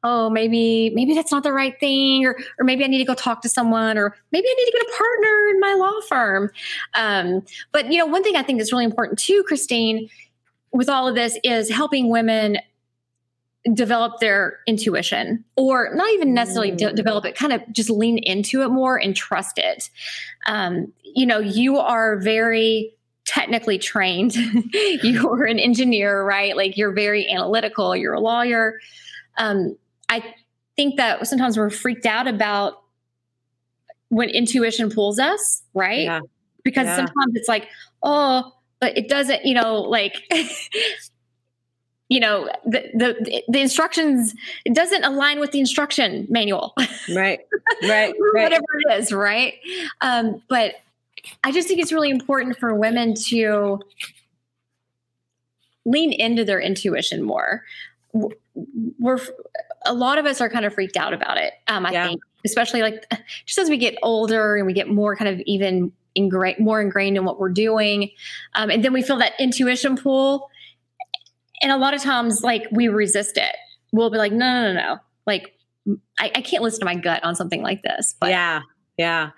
[0.03, 3.15] oh, maybe maybe that's not the right thing, or or maybe I need to go
[3.15, 6.51] talk to someone, or maybe I need to get a partner in my law firm.
[6.93, 10.10] Um, but you know, one thing I think that's really important too, Christine,
[10.71, 12.58] with all of this is helping women
[13.71, 16.95] develop their intuition or not even necessarily de- mm.
[16.95, 19.89] develop it kind of just lean into it more and trust it
[20.47, 22.93] um, you know you are very
[23.34, 24.36] technically trained.
[25.04, 26.56] you're an engineer, right?
[26.56, 28.80] Like you're very analytical, you're a lawyer.
[29.38, 29.76] Um,
[30.08, 30.36] I
[30.76, 32.84] think that sometimes we're freaked out about
[34.10, 36.04] when intuition pulls us, right?
[36.04, 36.19] Yeah.
[36.63, 36.96] Because yeah.
[36.96, 37.67] sometimes it's like,
[38.04, 40.15] oh, but it doesn't, you know, like
[42.10, 46.76] you know the, the the instructions it doesn't align with the instruction manual
[47.15, 47.39] right
[47.84, 48.43] right, right.
[48.43, 49.54] whatever it is right
[50.02, 50.76] um, but
[51.44, 53.80] I just think it's really important for women to
[55.86, 57.64] lean into their intuition more.
[58.14, 59.20] We're
[59.86, 61.54] a lot of us are kind of freaked out about it.
[61.68, 62.08] Um, I yeah.
[62.08, 63.06] think, especially like
[63.46, 67.18] just as we get older and we get more kind of even ingrained, more ingrained
[67.18, 68.12] in what we're doing,
[68.56, 70.50] um, and then we feel that intuition pull.
[71.62, 73.56] And a lot of times, like we resist it.
[73.92, 75.00] We'll be like, no, no, no, no.
[75.26, 75.54] Like
[76.20, 78.16] I, I can't listen to my gut on something like this.
[78.20, 78.62] But yeah,
[78.97, 79.32] yeah.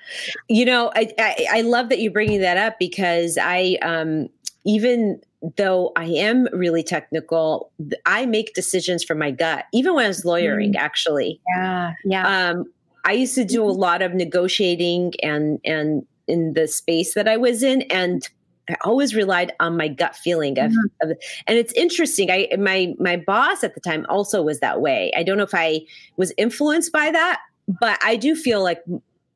[0.50, 4.30] You know, I, I, I love that you're bringing that up because I, um,
[4.66, 5.22] even
[5.58, 7.72] though I am really technical,
[8.06, 10.78] I make decisions from my gut, even when I was lawyering, mm.
[10.80, 11.40] actually.
[11.56, 11.94] Yeah.
[12.04, 12.50] Yeah.
[12.50, 12.66] Um,
[13.06, 13.80] I used to do a mm-hmm.
[13.80, 17.84] lot of negotiating and, and in the space that I was in.
[17.84, 18.28] And
[18.70, 21.12] I always relied on my gut feeling of, mm-hmm.
[21.12, 22.32] of, and it's interesting.
[22.32, 25.12] I my my boss at the time also was that way.
[25.16, 25.82] I don't know if I
[26.18, 27.42] was influenced by that,
[27.80, 28.80] but I do feel like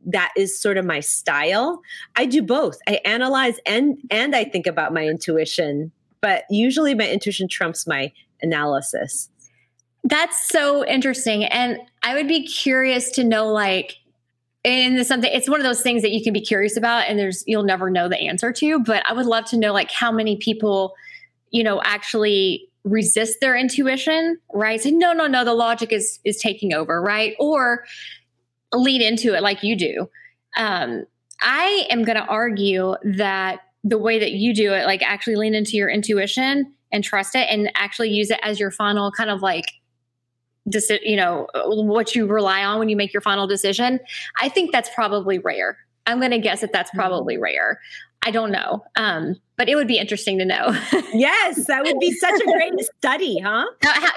[0.06, 1.82] that is sort of my style.
[2.16, 2.80] I do both.
[2.88, 8.12] I analyze and and I think about my intuition, but usually my intuition trumps my
[8.42, 9.30] analysis.
[10.04, 11.44] That's so interesting.
[11.46, 13.98] And I would be curious to know like
[14.64, 17.44] in something it's one of those things that you can be curious about and there's
[17.48, 20.38] you'll never know the answer to, but I would love to know like how many
[20.38, 20.96] people
[21.52, 24.80] you know actually resist their intuition, right?
[24.80, 27.36] Say no, no, no, the logic is is taking over, right?
[27.40, 27.84] Or
[28.73, 30.10] lead into it like you do.
[30.58, 31.05] Um,
[31.41, 35.53] I am going to argue that the way that you do it, like actually lean
[35.53, 39.41] into your intuition and trust it and actually use it as your final kind of
[39.41, 39.65] like
[40.69, 43.99] deci- you know what you rely on when you make your final decision
[44.39, 45.77] i think that's probably rare
[46.08, 46.99] i'm going to guess that that's mm-hmm.
[46.99, 47.79] probably rare
[48.23, 50.67] i don't know um, but it would be interesting to know.
[51.13, 53.65] yes, that would be such a great study, huh?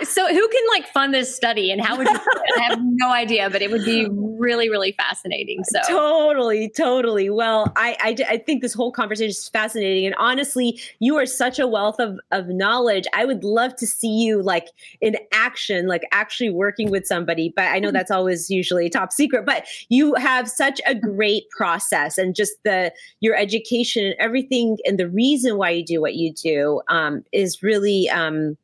[0.05, 2.21] So, who can like fund this study, and how would you?
[2.59, 5.65] I have no idea, but it would be really, really fascinating.
[5.65, 7.29] So, totally, totally.
[7.29, 11.59] Well, I, I, I think this whole conversation is fascinating, and honestly, you are such
[11.59, 13.07] a wealth of of knowledge.
[13.13, 14.69] I would love to see you like
[15.01, 17.53] in action, like actually working with somebody.
[17.57, 17.95] But I know mm-hmm.
[17.95, 19.45] that's always usually top secret.
[19.45, 25.01] But you have such a great process, and just the your education and everything, and
[25.01, 28.57] the reason reason why you do what you do um, is really um,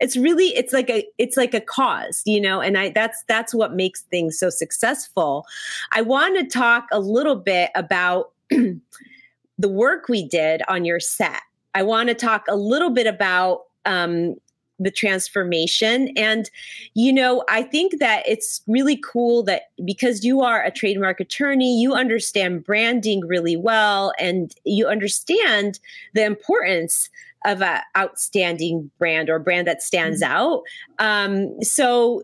[0.00, 3.54] it's really it's like a it's like a cause you know and i that's that's
[3.54, 5.46] what makes things so successful.
[5.92, 11.42] I want to talk a little bit about the work we did on your set.
[11.74, 14.36] I want to talk a little bit about um,
[14.78, 16.10] the transformation.
[16.16, 16.50] And,
[16.94, 21.80] you know, I think that it's really cool that because you are a trademark attorney,
[21.80, 25.78] you understand branding really well and you understand
[26.14, 27.08] the importance
[27.46, 30.32] of an outstanding brand or brand that stands mm-hmm.
[30.32, 30.62] out.
[30.98, 32.22] Um, so,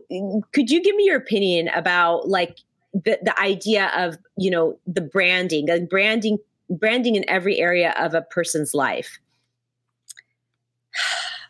[0.51, 2.59] could you give me your opinion about like
[2.93, 6.37] the, the idea of, you know, the branding, and branding,
[6.69, 9.19] branding in every area of a person's life?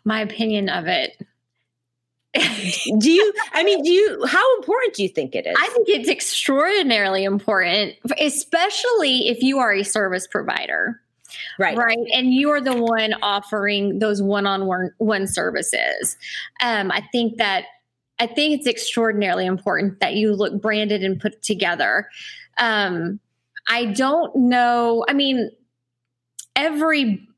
[0.04, 1.16] My opinion of it.
[2.98, 5.54] Do you i mean do you how important do you think it is?
[5.56, 11.00] I think it's extraordinarily important especially if you are a service provider
[11.60, 11.76] right.
[11.76, 11.98] right?
[12.12, 16.16] And you are the one offering those one-on-one one services.
[16.60, 17.66] Um, i think that
[18.18, 22.08] i think it's extraordinarily important that you look branded and put together.
[22.58, 23.20] Um,
[23.68, 25.50] i don't know i mean
[26.56, 27.28] every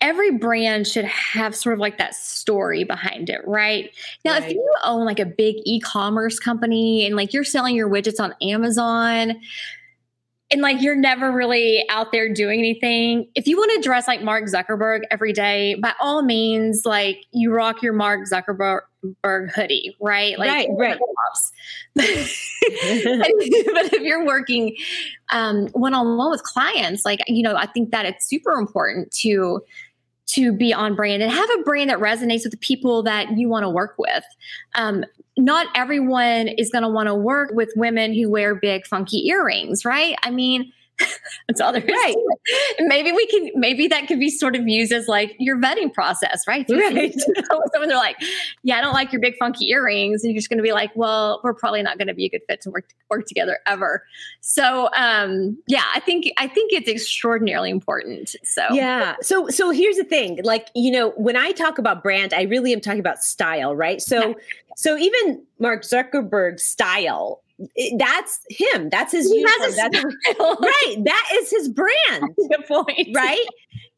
[0.00, 3.90] every brand should have sort of like that story behind it, right?
[4.24, 4.44] Now, right.
[4.44, 8.20] if you own like a big e commerce company and like you're selling your widgets
[8.20, 9.40] on Amazon,
[10.50, 13.28] and like you're never really out there doing anything.
[13.34, 17.52] If you want to dress like Mark Zuckerberg every day, by all means, like you
[17.52, 18.80] rock your Mark Zuckerberg
[19.22, 20.38] hoodie, right?
[20.38, 20.98] Like, right, right.
[21.94, 22.04] but
[23.92, 24.74] if you're working
[25.30, 29.60] one on one with clients, like you know, I think that it's super important to
[30.28, 33.48] to be on brand and have a brand that resonates with the people that you
[33.48, 34.24] want to work with.
[34.74, 35.04] Um,
[35.36, 39.84] not everyone is going to want to work with women who wear big, funky earrings,
[39.84, 40.16] right?
[40.22, 40.72] I mean,
[41.48, 41.90] That's all there is.
[41.90, 42.16] Right.
[42.80, 43.50] Maybe we can.
[43.54, 46.66] Maybe that could be sort of used as like your vetting process, right?
[46.68, 47.14] Right.
[47.72, 48.16] Someone they're like,
[48.62, 50.90] "Yeah, I don't like your big funky earrings," and you're just going to be like,
[50.94, 54.02] "Well, we're probably not going to be a good fit to work work together ever."
[54.40, 58.34] So, um, yeah, I think I think it's extraordinarily important.
[58.44, 59.16] So, yeah.
[59.20, 60.40] So, so here's the thing.
[60.42, 64.00] Like, you know, when I talk about brand, I really am talking about style, right?
[64.00, 64.34] So,
[64.76, 67.42] so even Mark Zuckerberg's style
[67.98, 68.88] that's him.
[68.90, 69.72] That's his he uniform.
[69.76, 70.04] That's
[70.38, 70.96] right.
[71.04, 71.68] That is his
[72.08, 72.36] brand.
[72.36, 73.08] Good point.
[73.14, 73.44] Right.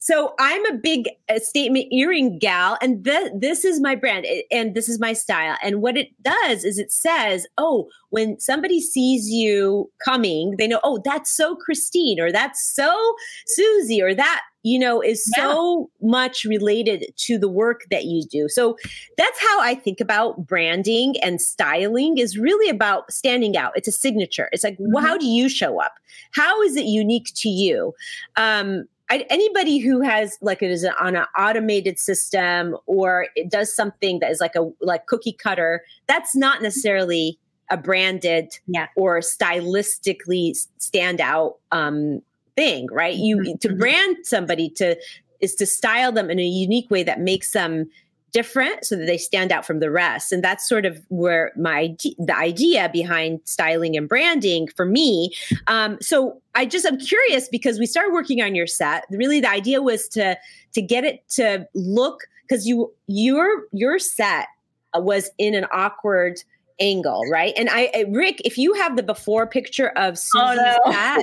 [0.01, 4.75] So I'm a big uh, statement earring gal, and th- this is my brand, and
[4.75, 5.57] this is my style.
[5.63, 10.81] And what it does is it says, "Oh, when somebody sees you coming, they know,
[10.83, 13.15] oh, that's so Christine, or that's so
[13.47, 15.45] Susie, or that you know, is yeah.
[15.45, 18.49] so much related to the work that you do.
[18.49, 18.77] So
[19.17, 23.73] that's how I think about branding and styling is really about standing out.
[23.75, 24.49] It's a signature.
[24.53, 24.93] It's like, mm-hmm.
[24.93, 25.95] well, how do you show up?
[26.33, 27.95] How is it unique to you?
[28.37, 33.75] Um, I, anybody who has like it is on an automated system or it does
[33.75, 37.39] something that is like a like cookie cutter, that's not necessarily
[37.71, 38.87] a branded yeah.
[38.97, 42.23] or stylistically stand out um,
[42.57, 43.17] thing, right?
[43.17, 43.57] You mm-hmm.
[43.59, 43.79] to mm-hmm.
[43.79, 44.97] brand somebody to
[45.41, 47.91] is to style them in a unique way that makes them
[48.33, 51.95] different so that they stand out from the rest and that's sort of where my
[52.19, 55.33] the idea behind styling and branding for me
[55.67, 59.51] um, so i just i'm curious because we started working on your set really the
[59.51, 60.37] idea was to
[60.73, 64.47] to get it to look because you your your set
[64.95, 66.43] was in an awkward
[66.81, 67.53] angle, right?
[67.57, 70.93] And I, I, Rick, if you have the before picture of Susie's oh, no.
[70.93, 71.23] hat,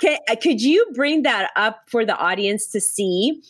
[0.00, 3.42] can, uh, could you bring that up for the audience to see?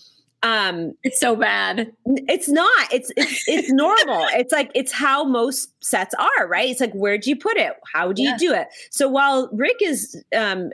[0.46, 1.92] Um, it's so bad.
[2.04, 2.92] It's not.
[2.92, 4.26] It's it's it's normal.
[4.32, 6.70] it's like it's how most sets are, right?
[6.70, 7.72] It's like where'd you put it?
[7.92, 8.32] How do yeah.
[8.32, 8.68] you do it?
[8.90, 10.70] So while Rick is um,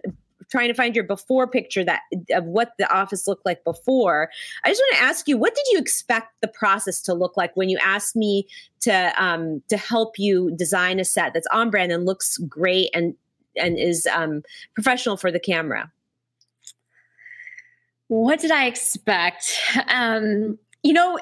[0.51, 4.29] trying to find your before picture that of what the office looked like before.
[4.63, 7.57] I just want to ask you, what did you expect the process to look like
[7.57, 8.47] when you asked me
[8.81, 13.15] to um, to help you design a set that's on brand and looks great and
[13.57, 14.43] and is um,
[14.75, 15.91] professional for the camera?
[18.13, 19.59] What did I expect?
[19.89, 21.19] Um, you know,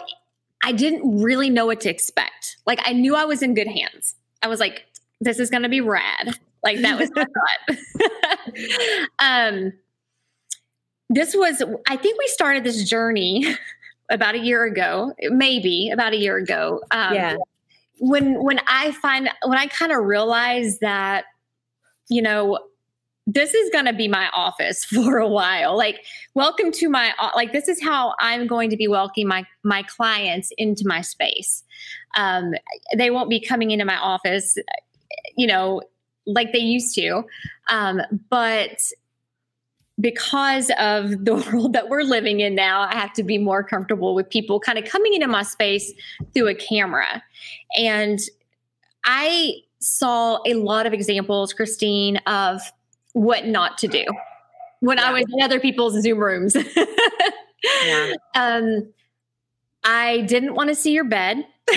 [0.64, 2.56] I didn't really know what to expect.
[2.66, 4.16] Like I knew I was in good hands.
[4.42, 4.86] I was like,
[5.20, 6.36] this is going to be rad.
[6.64, 7.26] Like that was my
[7.68, 9.08] thought.
[9.20, 9.72] um,
[11.08, 13.46] this was, I think we started this journey
[14.10, 16.80] about a year ago, maybe about a year ago.
[16.90, 17.36] Um, yeah.
[18.00, 21.26] When when I find when I kind of realized that,
[22.08, 22.58] you know,
[23.32, 25.76] this is going to be my office for a while.
[25.76, 27.52] Like, welcome to my like.
[27.52, 31.62] This is how I'm going to be welcoming my my clients into my space.
[32.16, 32.54] Um,
[32.96, 34.56] they won't be coming into my office,
[35.36, 35.82] you know,
[36.26, 37.22] like they used to.
[37.68, 38.80] Um, but
[40.00, 44.14] because of the world that we're living in now, I have to be more comfortable
[44.14, 45.92] with people kind of coming into my space
[46.34, 47.22] through a camera.
[47.76, 48.18] And
[49.04, 52.60] I saw a lot of examples, Christine, of
[53.12, 54.04] what not to do
[54.80, 55.04] when yeah.
[55.04, 56.56] I was in other people's Zoom rooms.
[57.84, 58.12] yeah.
[58.34, 58.92] um,
[59.84, 61.46] I didn't want to see your bed.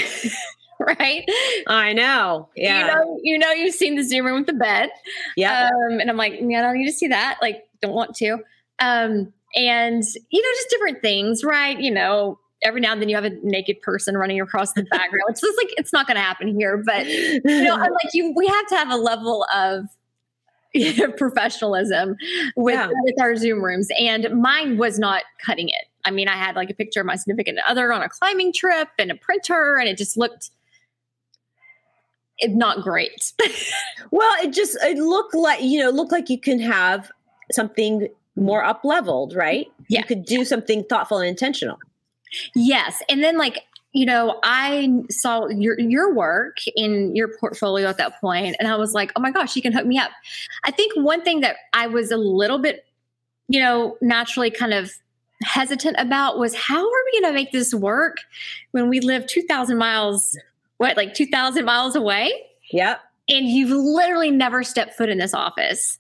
[0.80, 1.26] right?
[1.68, 2.50] I know.
[2.56, 2.80] Yeah.
[2.80, 4.90] You know, you know, you've seen the Zoom room with the bed.
[5.36, 5.70] Yeah.
[5.70, 7.40] Um, and I'm like, yeah, I don't need to see that.
[7.42, 8.38] Like, don't want to.
[8.80, 11.80] Um, and you know, just different things, right?
[11.80, 15.24] You know, every now and then you have a naked person running across the background,
[15.28, 16.82] which is like it's not going to happen here.
[16.84, 19.86] But you know, I'm like you, we have to have a level of
[21.18, 22.16] professionalism
[22.56, 22.90] with, yeah.
[23.04, 25.88] with our Zoom rooms, and mine was not cutting it.
[26.06, 28.90] I mean, I had like a picture of my significant other on a climbing trip
[29.00, 30.52] and a printer, and it just looked
[32.46, 33.32] not great.
[34.12, 37.12] well, it just it looked like you know, looked like you can have
[37.52, 39.68] something more up leveled, right?
[39.88, 40.00] Yeah.
[40.00, 41.78] You could do something thoughtful and intentional.
[42.56, 43.02] Yes.
[43.10, 43.60] And then like,
[43.94, 48.76] you know, I saw your your work in your portfolio at that point and I
[48.76, 50.12] was like, "Oh my gosh, you can hook me up."
[50.64, 52.86] I think one thing that I was a little bit,
[53.48, 54.92] you know, naturally kind of
[55.44, 58.18] hesitant about was how are we going to make this work
[58.72, 60.38] when we live 2000 miles
[60.78, 62.34] what like 2000 miles away?
[62.72, 63.00] Yep.
[63.30, 66.00] And you've literally never stepped foot in this office.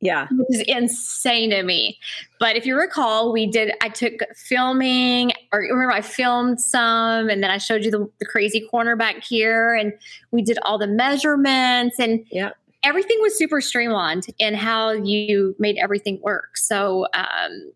[0.00, 0.28] Yeah.
[0.30, 1.98] Which is insane to me.
[2.38, 7.42] But if you recall, we did, I took filming, or remember, I filmed some, and
[7.42, 9.92] then I showed you the, the crazy corner back here, and
[10.30, 12.50] we did all the measurements, and yeah.
[12.82, 16.56] everything was super streamlined in how you made everything work.
[16.56, 17.72] So, um,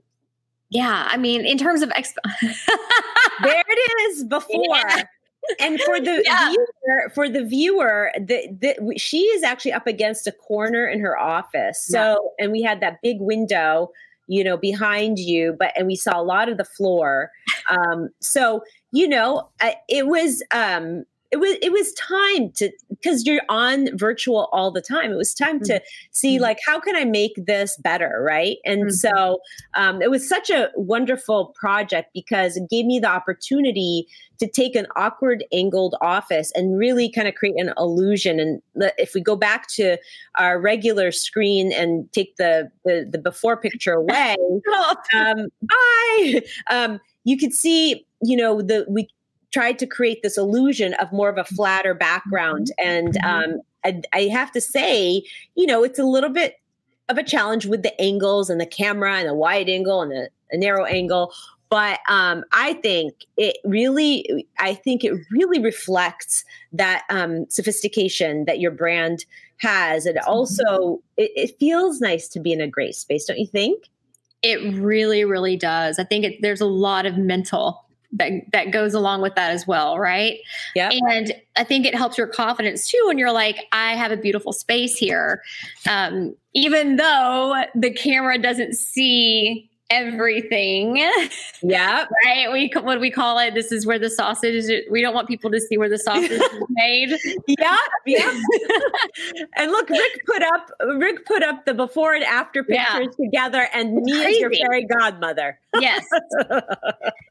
[0.70, 2.14] yeah, I mean, in terms of exp-
[3.42, 4.64] there it is before.
[4.64, 5.02] Yeah
[5.60, 6.50] and for the yeah.
[6.50, 11.18] viewer, for the viewer, the, the, she is actually up against a corner in her
[11.18, 11.84] office.
[11.84, 12.44] So, yeah.
[12.44, 13.90] and we had that big window,
[14.26, 17.30] you know, behind you, but and we saw a lot of the floor.
[17.70, 19.50] Um, so, you know,
[19.88, 24.80] it was um, it was it was time to because you're on virtual all the
[24.80, 25.64] time it was time mm-hmm.
[25.64, 25.82] to
[26.12, 26.44] see mm-hmm.
[26.44, 28.90] like how can i make this better right and mm-hmm.
[28.90, 29.40] so
[29.74, 34.06] um, it was such a wonderful project because it gave me the opportunity
[34.38, 38.62] to take an awkward angled office and really kind of create an illusion and
[38.96, 39.98] if we go back to
[40.36, 44.36] our regular screen and take the the, the before picture away
[45.16, 49.08] um, bye um, you could see you know the we
[49.54, 52.72] tried to create this illusion of more of a flatter background.
[52.80, 52.90] Mm-hmm.
[52.90, 53.52] And mm-hmm.
[53.52, 55.22] um, I, I have to say,
[55.54, 56.56] you know, it's a little bit
[57.08, 60.28] of a challenge with the angles and the camera and the wide angle and the,
[60.50, 61.32] the narrow angle.
[61.70, 68.58] But um, I think it really, I think it really reflects that um, sophistication that
[68.58, 69.24] your brand
[69.58, 70.04] has.
[70.04, 71.22] And also, mm-hmm.
[71.22, 73.84] it, it feels nice to be in a great space, don't you think?
[74.42, 75.98] It really, really does.
[75.98, 77.83] I think it, there's a lot of mental
[78.14, 80.38] that that goes along with that as well, right?
[80.74, 80.90] Yeah.
[80.90, 84.52] And I think it helps your confidence too when you're like, I have a beautiful
[84.52, 85.42] space here,
[85.88, 90.96] um, even though the camera doesn't see everything.
[91.62, 92.06] Yeah.
[92.24, 92.52] right.
[92.52, 93.54] We what we call it.
[93.54, 94.54] This is where the sausage.
[94.54, 97.18] Is, we don't want people to see where the sausage is made.
[97.46, 97.76] Yeah.
[98.06, 98.40] Yeah.
[99.56, 103.24] and look, Rick put up Rick put up the before and after pictures yeah.
[103.24, 104.34] together, and it's me crazy.
[104.34, 105.58] as your fairy godmother.
[105.80, 106.06] Yes.
[106.50, 106.60] yeah.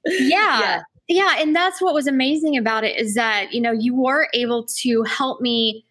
[0.05, 0.81] yeah.
[1.09, 4.65] Yeah, and that's what was amazing about it is that, you know, you were able
[4.77, 5.85] to help me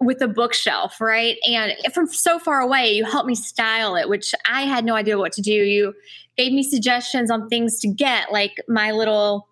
[0.00, 1.36] with a bookshelf, right?
[1.46, 5.18] And from so far away, you helped me style it, which I had no idea
[5.18, 5.50] what to do.
[5.50, 5.94] You
[6.36, 9.48] gave me suggestions on things to get, like my little,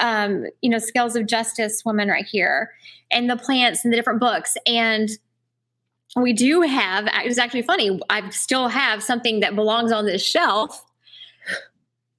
[0.00, 2.70] um, you know, Scales of Justice woman right here,
[3.10, 4.56] and the plants and the different books.
[4.66, 5.10] And
[6.16, 10.84] we do have, it's actually funny, I still have something that belongs on this shelf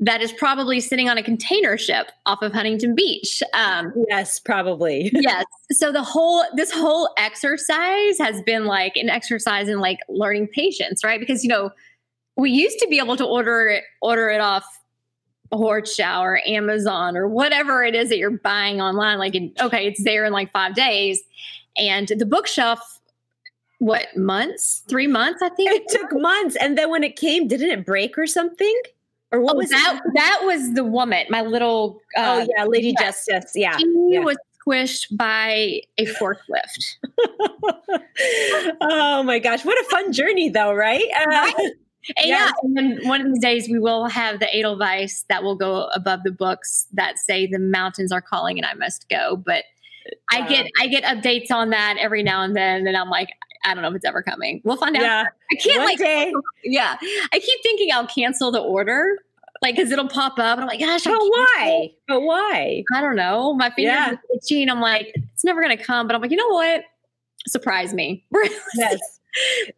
[0.02, 3.44] that is probably sitting on a container ship off of Huntington Beach.
[3.54, 5.12] Um, yes, probably.
[5.14, 5.46] yes.
[5.72, 11.04] So the whole this whole exercise has been like an exercise in like learning patience,
[11.04, 11.20] right?
[11.20, 11.70] Because you know
[12.36, 14.66] we used to be able to order it order it off
[15.54, 19.20] Horchow or Amazon or whatever it is that you're buying online.
[19.20, 21.22] Like, okay, it's there in like five days,
[21.78, 22.98] and the bookshelf
[23.78, 27.72] what months three months i think it took months and then when it came didn't
[27.72, 28.80] it break or something
[29.32, 30.02] or what oh, was that?
[30.06, 30.12] It?
[30.16, 32.02] That was the woman, my little.
[32.18, 33.52] Uh, oh yeah, Lady Justice.
[33.56, 34.20] Yeah, she yeah.
[34.20, 36.98] was squished by a forklift.
[38.82, 41.06] oh my gosh, what a fun journey, though, right?
[41.28, 41.52] Uh,
[42.18, 42.52] And yes.
[42.52, 45.88] Yeah, and then one of these days we will have the Edelweiss that will go
[45.94, 49.36] above the books that say the mountains are calling and I must go.
[49.38, 49.66] But
[50.32, 53.30] I get I get updates on that every now and then, and I'm like,
[53.64, 54.62] I don't know if it's ever coming.
[54.64, 55.22] We'll find yeah.
[55.22, 55.28] out.
[55.52, 56.34] I can't One like day.
[56.64, 56.98] Yeah.
[57.34, 59.18] I keep thinking I'll cancel the order.
[59.62, 61.92] Like, cause it'll pop up and I'm like, gosh, but why?
[62.08, 62.84] But why?
[62.94, 63.54] I don't know.
[63.54, 64.16] My fingers yeah.
[64.36, 66.08] itchy and I'm like, it's never going to come.
[66.08, 66.86] But I'm like, you know what?
[67.48, 68.26] Surprise me.
[68.76, 69.00] yes.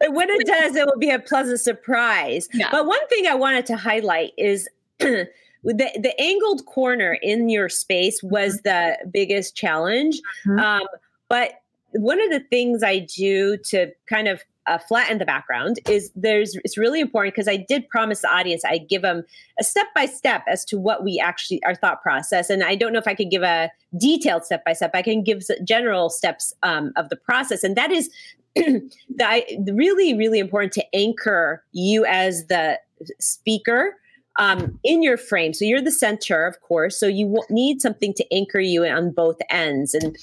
[0.08, 2.48] When it does, it will be a pleasant surprise.
[2.52, 2.68] Yeah.
[2.70, 4.68] But one thing I wanted to highlight is
[4.98, 5.28] the
[5.64, 9.02] the angled corner in your space was mm-hmm.
[9.02, 10.20] the biggest challenge.
[10.46, 10.58] Mm-hmm.
[10.58, 10.82] Um,
[11.28, 11.52] but
[11.94, 16.56] one of the things I do to kind of uh, flatten the background is there's
[16.64, 19.22] it's really important because I did promise the audience I give them
[19.60, 22.48] a step by step as to what we actually our thought process.
[22.50, 24.92] And I don't know if I could give a detailed step by step.
[24.94, 27.62] I can give general steps um, of the process.
[27.62, 28.10] And that is
[28.54, 32.78] the, really really important to anchor you as the
[33.20, 33.96] speaker
[34.38, 35.52] um, in your frame.
[35.52, 36.98] So you're the center of course.
[36.98, 39.92] So you need something to anchor you on both ends.
[39.92, 40.16] And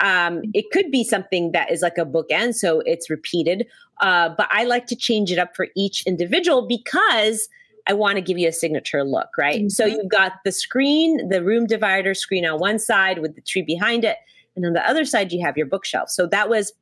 [0.00, 3.66] Um, it could be something that is like a bookend, so it's repeated.
[4.00, 7.48] Uh, but I like to change it up for each individual because
[7.86, 9.60] I want to give you a signature look, right?
[9.60, 9.68] Mm-hmm.
[9.68, 13.62] So you've got the screen, the room divider screen on one side with the tree
[13.62, 14.16] behind it.
[14.56, 16.08] And on the other side, you have your bookshelf.
[16.10, 16.72] So that was,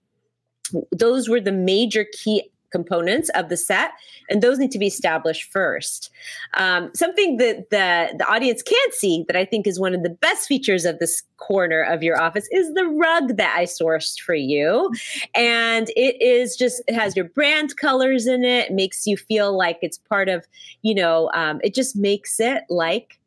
[0.91, 3.93] those were the major key components of the set,
[4.29, 6.11] and those need to be established first.
[6.55, 10.11] Um, something that the, the audience can't see that I think is one of the
[10.11, 14.35] best features of this corner of your office is the rug that I sourced for
[14.35, 14.91] you.
[15.35, 19.79] And it is just, it has your brand colors in it, makes you feel like
[19.83, 20.47] it's part of,
[20.83, 23.19] you know, um, it just makes it like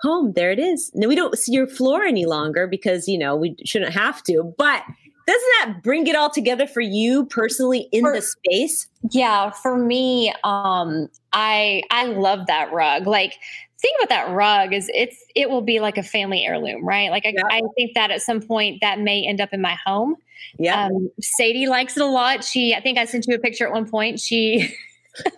[0.00, 0.32] home.
[0.32, 0.90] There it is.
[0.94, 4.54] Now we don't see your floor any longer because, you know, we shouldn't have to,
[4.58, 4.82] but
[5.26, 8.88] doesn't that bring it all together for you personally in for, the space?
[9.10, 13.06] Yeah, for me, um, I I love that rug.
[13.06, 13.34] Like
[13.80, 17.10] thing about that rug is it's it will be like a family heirloom, right?
[17.10, 17.42] Like I, yeah.
[17.50, 20.16] I think that at some point that may end up in my home.
[20.58, 20.86] Yeah.
[20.86, 22.44] Um, Sadie likes it a lot.
[22.44, 24.20] She I think I sent you a picture at one point.
[24.20, 24.72] She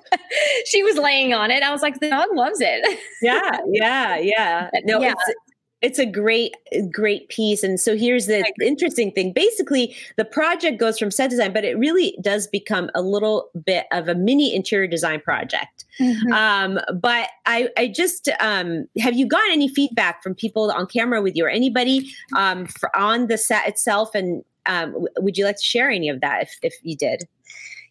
[0.66, 1.62] she was laying on it.
[1.62, 2.98] I was like, the dog loves it.
[3.22, 4.70] yeah, yeah, yeah.
[4.84, 5.12] No, yeah.
[5.12, 5.34] it's
[5.80, 6.54] it's a great
[6.90, 7.62] great piece.
[7.62, 9.32] And so here's the interesting thing.
[9.32, 13.86] Basically the project goes from set design but it really does become a little bit
[13.92, 15.84] of a mini interior design project.
[16.00, 16.32] Mm-hmm.
[16.32, 21.20] um, but i i just um, have you gotten any feedback from people on camera
[21.20, 24.14] with you or anybody um, for, on the set itself?
[24.14, 27.24] And um, would you like to share any of that if, if you did?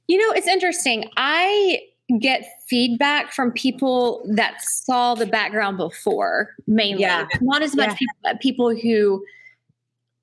[0.07, 1.09] You know it's interesting.
[1.17, 1.81] I
[2.19, 7.01] get feedback from people that saw the background before mainly.
[7.01, 7.27] Yeah.
[7.41, 7.95] not as much yeah.
[7.95, 9.25] people, people who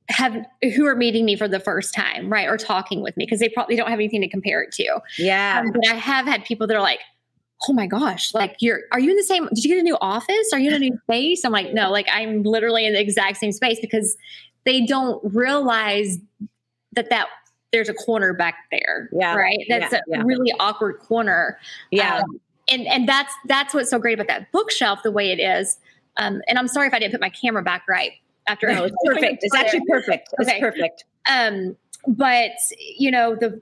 [0.09, 0.37] have
[0.75, 3.49] who are meeting me for the first time right or talking with me because they
[3.49, 5.01] probably don't have anything to compare it to.
[5.19, 5.63] Yeah.
[5.65, 7.01] Um, but i have had people that are like
[7.69, 9.97] oh my gosh like you're are you in the same did you get a new
[10.01, 10.53] office?
[10.53, 11.45] Are you in a new space?
[11.45, 14.17] I'm like no like i'm literally in the exact same space because
[14.65, 16.19] they don't realize
[16.93, 17.29] that that
[17.75, 19.09] there's a corner back there.
[19.13, 19.35] Yeah.
[19.35, 19.59] Right.
[19.69, 20.23] That's yeah, a yeah.
[20.25, 21.59] really awkward corner.
[21.91, 22.19] Yeah.
[22.19, 25.79] Um, and and that's that's what's so great about that bookshelf the way it is.
[26.17, 28.13] Um, and I'm sorry if I didn't put my camera back right
[28.47, 28.73] after.
[28.73, 29.43] No, it's perfect.
[29.43, 30.29] it's actually perfect.
[30.39, 30.61] It's okay.
[30.61, 31.05] perfect.
[31.29, 33.61] Um, but you know the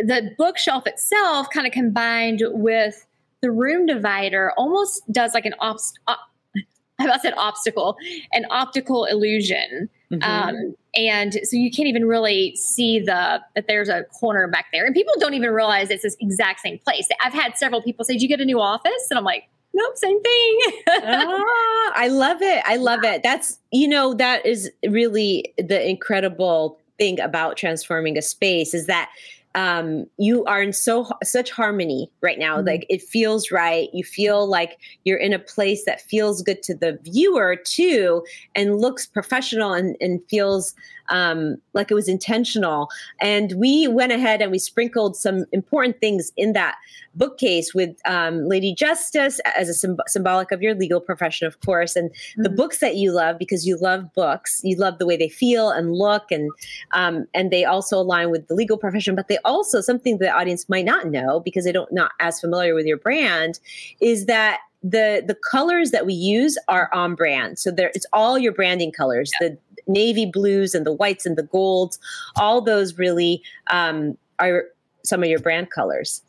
[0.00, 3.06] the bookshelf itself kind of combined with
[3.42, 6.30] the room divider almost does like an obst- op-
[6.98, 7.96] I said obstacle,
[8.32, 9.88] an optical illusion.
[10.12, 10.22] Mm-hmm.
[10.22, 14.84] Um, and so you can't even really see the that there's a corner back there.
[14.84, 17.08] And people don't even realize it's this exact same place.
[17.24, 19.06] I've had several people say did you get a new office?
[19.10, 20.58] And i'm like nope same thing.
[20.88, 22.62] Ah, i love it.
[22.66, 23.22] I love it.
[23.22, 29.10] That's you know that is really the incredible thing about transforming a space is that
[29.54, 32.56] um, you are in so such harmony right now.
[32.56, 32.66] Mm-hmm.
[32.68, 33.88] Like it feels right.
[33.92, 38.24] You feel like you're in a place that feels good to the viewer too,
[38.54, 40.74] and looks professional and, and feels
[41.10, 42.88] um, like it was intentional.
[43.20, 46.76] And we went ahead and we sprinkled some important things in that
[47.14, 51.96] bookcase with um, Lady Justice as a symb- symbolic of your legal profession, of course,
[51.96, 52.42] and mm-hmm.
[52.42, 54.60] the books that you love because you love books.
[54.62, 56.50] You love the way they feel and look, and
[56.92, 59.14] um, and they also align with the legal profession.
[59.14, 62.74] But they also something the audience might not know because they don't not as familiar
[62.74, 63.58] with your brand
[64.00, 68.38] is that the the colors that we use are on brand so there it's all
[68.38, 69.48] your branding colors yeah.
[69.48, 71.98] the navy blues and the whites and the golds
[72.36, 74.64] all those really um, are
[75.04, 76.22] some of your brand colors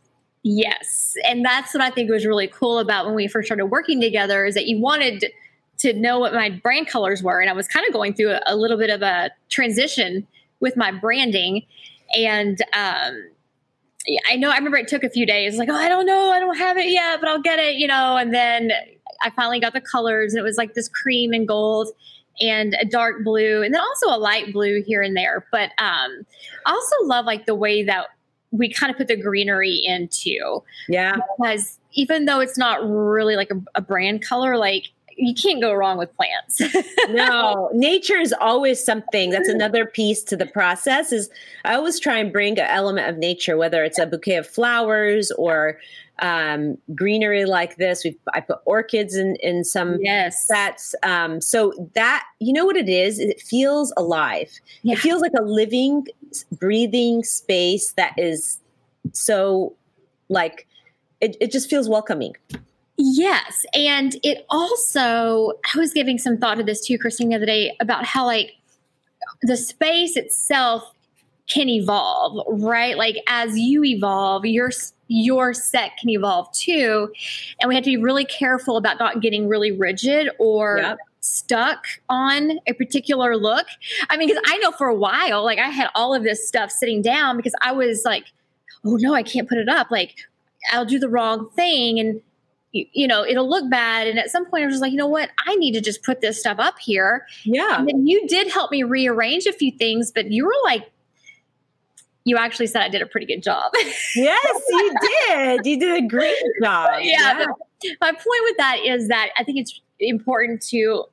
[0.43, 4.02] yes and that's what i think was really cool about when we first started working
[4.02, 5.26] together is that you wanted
[5.78, 8.41] to know what my brand colors were and i was kind of going through a,
[8.47, 10.26] a little bit of a transition
[10.60, 11.64] with my branding
[12.16, 13.32] and um,
[14.30, 16.39] I know I remember it took a few days, like, oh, I don't know, I
[16.39, 18.18] don't have it yet, but I'll get it, you know.
[18.18, 18.72] And then
[19.22, 21.89] I finally got the colors, and it was like this cream and gold
[22.40, 25.46] and a dark blue, and then also a light blue here and there.
[25.52, 26.26] But um,
[26.66, 28.08] I also love like the way that
[28.52, 30.64] we kind of put the greenery into.
[30.88, 31.18] Yeah.
[31.38, 35.74] Because even though it's not really like a, a brand color, like you can't go
[35.74, 36.62] wrong with plants.
[37.10, 39.30] no, nature is always something.
[39.30, 41.12] That's another piece to the process.
[41.12, 41.30] Is
[41.66, 45.32] I always try and bring an element of nature, whether it's a bouquet of flowers
[45.32, 45.78] or
[46.20, 48.03] um, greenery like this.
[48.03, 50.93] We I put orchids in in some yes sets.
[51.03, 53.20] Um, so that you know what it is.
[53.20, 54.51] It feels alive.
[54.84, 54.93] Yeah.
[54.93, 56.07] It feels like a living,
[56.51, 58.59] breathing space that is
[59.14, 59.76] so
[60.30, 60.68] like
[61.22, 62.36] it, it just feels welcoming.
[62.97, 63.66] Yes.
[63.74, 67.76] And it also, I was giving some thought to this too, Christine, the other day
[67.80, 68.53] about how, like,
[69.41, 70.84] the space itself
[71.47, 72.97] can evolve, right?
[72.97, 74.70] Like, as you evolve, your
[75.12, 77.12] your set can evolve too.
[77.59, 80.97] And we have to be really careful about not getting really rigid or yep.
[81.20, 83.68] stuck on a particular look.
[84.09, 86.72] I mean, because I know for a while, like I had all of this stuff
[86.72, 88.28] sitting down because I was like,
[88.86, 89.91] oh no, I can't put it up.
[89.91, 90.16] Like
[90.72, 92.22] I'll do the wrong thing and
[92.72, 94.07] you, you know it'll look bad.
[94.07, 96.22] And at some point, I was like, you know what, I need to just put
[96.22, 97.28] this stuff up here.
[97.43, 97.80] Yeah.
[97.80, 100.89] And then you did help me rearrange a few things, but you were like.
[102.24, 103.72] You actually said I did a pretty good job.
[104.15, 105.65] yes, you did.
[105.65, 106.89] You did a great job.
[107.01, 107.39] yeah.
[107.39, 107.93] yeah.
[107.99, 111.05] My point with that is that I think it's important to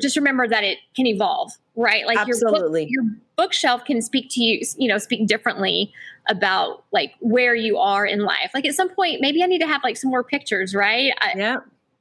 [0.00, 2.06] just remember that it can evolve, right?
[2.06, 2.88] Like Absolutely.
[2.90, 5.92] Your, book, your bookshelf can speak to you, you know, speak differently
[6.28, 8.50] about like where you are in life.
[8.54, 11.12] Like at some point, maybe I need to have like some more pictures, right?
[11.20, 11.56] I, yeah.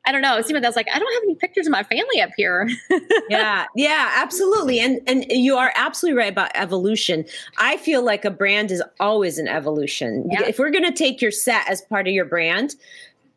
[0.05, 0.37] I don't know.
[0.37, 2.31] It seemed like I was like, I don't have any pictures of my family up
[2.37, 2.69] here.
[3.29, 4.79] yeah, yeah, absolutely.
[4.79, 7.25] And and you are absolutely right about evolution.
[7.57, 10.27] I feel like a brand is always an evolution.
[10.31, 10.43] Yeah.
[10.43, 12.75] If we're gonna take your set as part of your brand,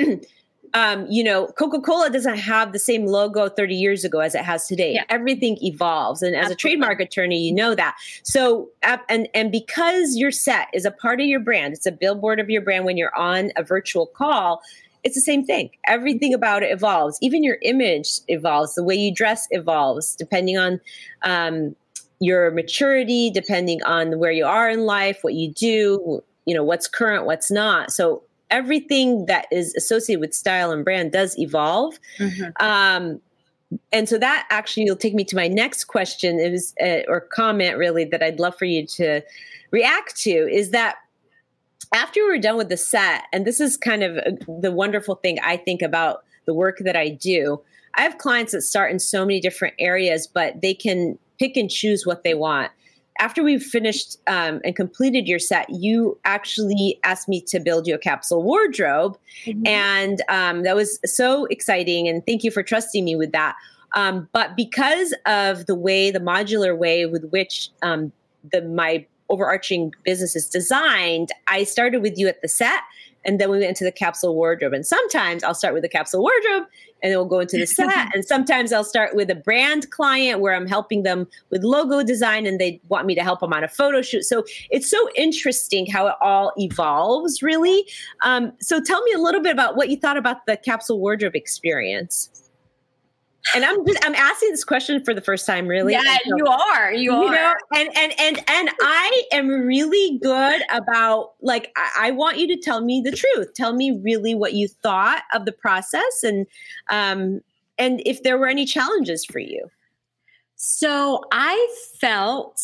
[0.73, 4.43] um, you know, Coca Cola doesn't have the same logo 30 years ago as it
[4.43, 4.93] has today.
[4.93, 5.03] Yeah.
[5.09, 6.21] Everything evolves.
[6.21, 6.53] And as Absolutely.
[6.53, 7.95] a trademark attorney, you know that.
[8.23, 12.39] So, and, and because your set is a part of your brand, it's a billboard
[12.39, 14.61] of your brand when you're on a virtual call,
[15.03, 15.69] it's the same thing.
[15.85, 17.17] Everything about it evolves.
[17.21, 18.75] Even your image evolves.
[18.75, 20.79] The way you dress evolves depending on,
[21.23, 21.75] um,
[22.19, 26.87] your maturity, depending on where you are in life, what you do, you know, what's
[26.87, 27.91] current, what's not.
[27.91, 31.99] So everything that is associated with style and brand does evolve.
[32.17, 32.65] Mm-hmm.
[32.65, 33.21] Um,
[33.91, 37.77] and so that actually will take me to my next question is uh, or comment
[37.77, 39.21] really that I'd love for you to
[39.71, 40.95] react to is that
[41.93, 44.15] after we're done with the set and this is kind of
[44.61, 47.61] the wonderful thing I think about the work that I do
[47.95, 51.69] I have clients that start in so many different areas but they can pick and
[51.69, 52.71] choose what they want
[53.19, 57.95] after we've finished um, and completed your set, you actually asked me to build you
[57.95, 59.17] a capsule wardrobe.
[59.45, 59.65] Mm-hmm.
[59.65, 62.07] And um, that was so exciting.
[62.07, 63.55] And thank you for trusting me with that.
[63.95, 68.11] Um, but because of the way, the modular way with which um,
[68.51, 72.81] the my overarching business is designed, I started with you at the set
[73.25, 74.73] and then we went into the capsule wardrobe.
[74.73, 76.63] And sometimes I'll start with the capsule wardrobe
[77.03, 78.09] and then we'll go into the set.
[78.15, 82.45] and sometimes I'll start with a brand client where I'm helping them with logo design
[82.45, 84.23] and they want me to help them on a photo shoot.
[84.23, 87.85] So it's so interesting how it all evolves, really.
[88.23, 91.35] Um, so tell me a little bit about what you thought about the capsule wardrobe
[91.35, 92.29] experience
[93.55, 95.93] and I'm just I'm asking this question for the first time, really.
[95.93, 96.93] Yeah, so, you are.
[96.93, 97.31] You, you are.
[97.31, 102.47] Know, and and and and I am really good about like I, I, want you
[102.47, 103.53] to tell me the truth.
[103.53, 106.45] Tell me really what you thought of the process and
[106.89, 107.41] um
[107.77, 109.69] and if there were any challenges for you.
[110.55, 112.61] So I felt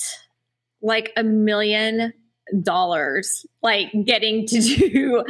[0.81, 2.13] like a million
[2.61, 5.23] dollars like getting to do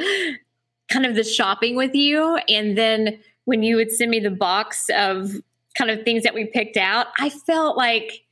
[0.89, 4.89] kind of the shopping with you and then when you would send me the box
[4.95, 5.31] of
[5.75, 8.25] kind of things that we picked out, I felt like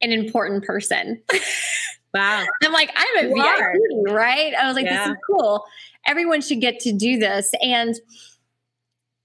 [0.00, 1.22] an important person.
[2.12, 2.44] Wow.
[2.62, 3.74] I'm like, I'm a you VIP, are.
[4.14, 4.54] right?
[4.54, 5.08] I was like, yeah.
[5.08, 5.64] this is cool.
[6.06, 7.52] Everyone should get to do this.
[7.62, 7.94] And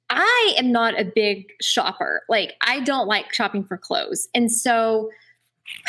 [0.09, 2.21] I am not a big shopper.
[2.29, 4.27] Like, I don't like shopping for clothes.
[4.35, 5.09] And so,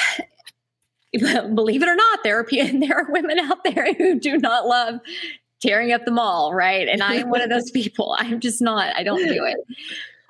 [1.13, 5.01] believe it or not, there are there are women out there who do not love
[5.67, 6.89] tearing up the mall, right?
[6.89, 8.17] And I am one of those people.
[8.19, 9.57] I'm just not, I don't do it.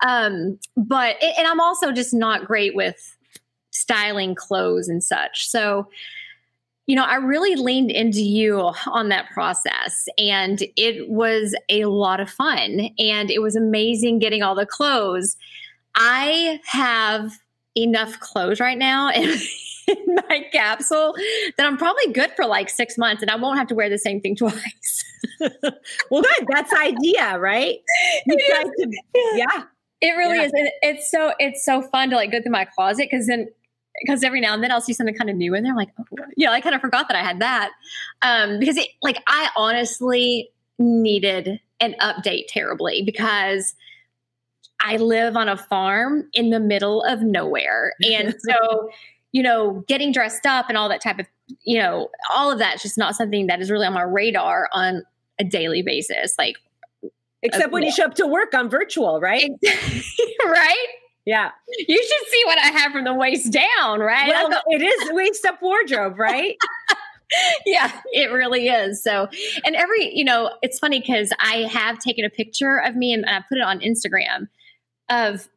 [0.05, 3.17] Um, but, and I'm also just not great with
[3.71, 5.49] styling clothes and such.
[5.49, 5.89] So,
[6.87, 12.21] you know, I really leaned into you on that process and it was a lot
[12.21, 15.37] of fun and it was amazing getting all the clothes.
[15.97, 17.33] I have
[17.77, 19.41] enough clothes right now and
[19.89, 21.15] in my capsule
[21.57, 23.99] that I'm probably good for like six months and I won't have to wear the
[23.99, 25.05] same thing twice.
[26.11, 26.49] well, good.
[26.49, 27.79] That's idea, right?
[28.29, 28.91] To,
[29.35, 29.65] yeah.
[30.01, 30.45] It really yeah.
[30.45, 30.53] is.
[30.83, 33.49] it's so it's so fun to like go through my closet because then
[34.01, 35.73] because every now and then I'll see something kind of new in there.
[35.73, 37.71] I'm like, oh, yeah, I kind of forgot that I had that.
[38.23, 43.75] Um, because it like I honestly needed an update terribly because
[44.81, 47.95] I live on a farm in the middle of nowhere.
[48.03, 48.91] And so
[49.33, 51.27] you know, getting dressed up and all that type of,
[51.65, 55.03] you know, all of that's just not something that is really on my radar on
[55.39, 56.35] a daily basis.
[56.39, 56.57] Like,
[57.43, 59.51] except when you show up to work on virtual, right?
[60.45, 60.87] right?
[61.27, 61.51] Yeah.
[61.87, 64.29] You should see what I have from the waist down, right?
[64.29, 66.57] Well, it is waist up wardrobe, right?
[67.67, 69.03] yeah, it really is.
[69.03, 69.29] So,
[69.65, 73.27] and every, you know, it's funny because I have taken a picture of me and
[73.27, 74.49] I put it on Instagram
[75.09, 75.49] of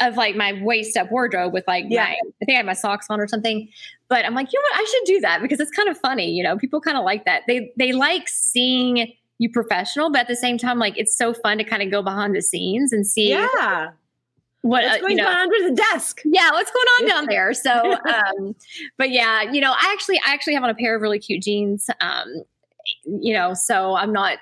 [0.00, 2.04] of like my waist up wardrobe with like yeah.
[2.04, 3.68] my, I think I have my socks on or something.
[4.08, 4.80] But I'm like, you know what?
[4.80, 6.30] I should do that because it's kind of funny.
[6.30, 7.42] You know, people kind of like that.
[7.46, 11.58] They they like seeing you professional, but at the same time, like it's so fun
[11.58, 13.30] to kind of go behind the scenes and see.
[13.30, 13.90] Yeah.
[14.62, 16.20] what, what's uh, going you know, on under the desk?
[16.24, 17.54] Yeah, what's going on down there?
[17.54, 18.54] So, um,
[18.98, 21.42] but yeah, you know, I actually, I actually have on a pair of really cute
[21.42, 21.88] jeans.
[22.02, 22.44] Um,
[23.04, 24.38] you know, so I'm not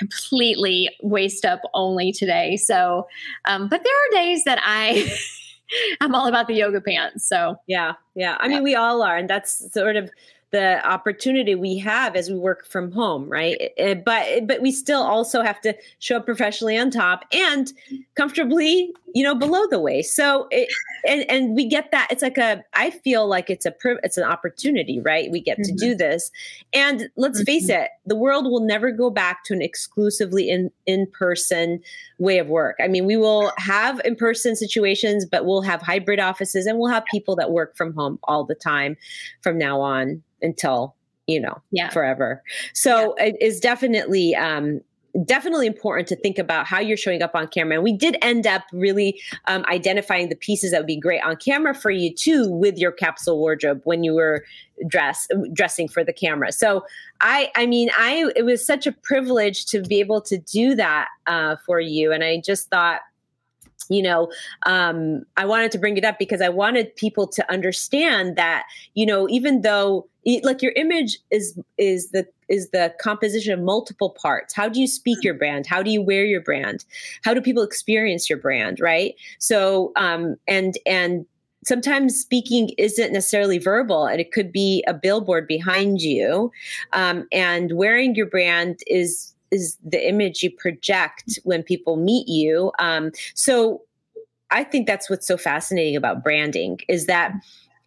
[0.00, 2.56] completely waist up only today.
[2.56, 3.06] So,
[3.44, 5.12] um, but there are days that I.
[6.00, 7.28] I'm all about the yoga pants.
[7.28, 8.36] So, yeah, yeah.
[8.40, 9.16] I mean, we all are.
[9.16, 10.10] And that's sort of
[10.50, 13.70] the opportunity we have as we work from home right
[14.04, 17.72] but but we still also have to show up professionally on top and
[18.16, 20.68] comfortably you know below the waist so it,
[21.06, 24.24] and and we get that it's like a i feel like it's a it's an
[24.24, 25.76] opportunity right we get mm-hmm.
[25.76, 26.30] to do this
[26.72, 27.46] and let's mm-hmm.
[27.46, 31.80] face it the world will never go back to an exclusively in in person
[32.18, 36.20] way of work i mean we will have in person situations but we'll have hybrid
[36.20, 38.96] offices and we'll have people that work from home all the time
[39.42, 40.94] from now on until
[41.26, 41.88] you know yeah.
[41.90, 42.42] forever
[42.74, 43.26] so yeah.
[43.26, 44.80] it is definitely um
[45.24, 47.74] definitely important to think about how you're showing up on camera.
[47.74, 51.36] And we did end up really um, identifying the pieces that would be great on
[51.36, 54.44] camera for you too with your capsule wardrobe when you were
[54.86, 56.52] dress dressing for the camera.
[56.52, 56.84] So
[57.20, 61.08] I, I mean, I it was such a privilege to be able to do that
[61.26, 63.00] uh, for you, and I just thought
[63.88, 64.30] you know
[64.66, 68.64] um, i wanted to bring it up because i wanted people to understand that
[68.94, 70.06] you know even though
[70.42, 74.52] like your image is is the is the composition of multiple parts.
[74.54, 75.66] How do you speak your brand?
[75.66, 76.84] How do you wear your brand?
[77.24, 79.14] How do people experience your brand right?
[79.38, 81.26] So um and and
[81.64, 86.50] sometimes speaking isn't necessarily verbal and it could be a billboard behind you.
[86.94, 92.72] Um, and wearing your brand is is the image you project when people meet you.
[92.78, 93.82] Um, so
[94.50, 97.32] I think that's what's so fascinating about branding is that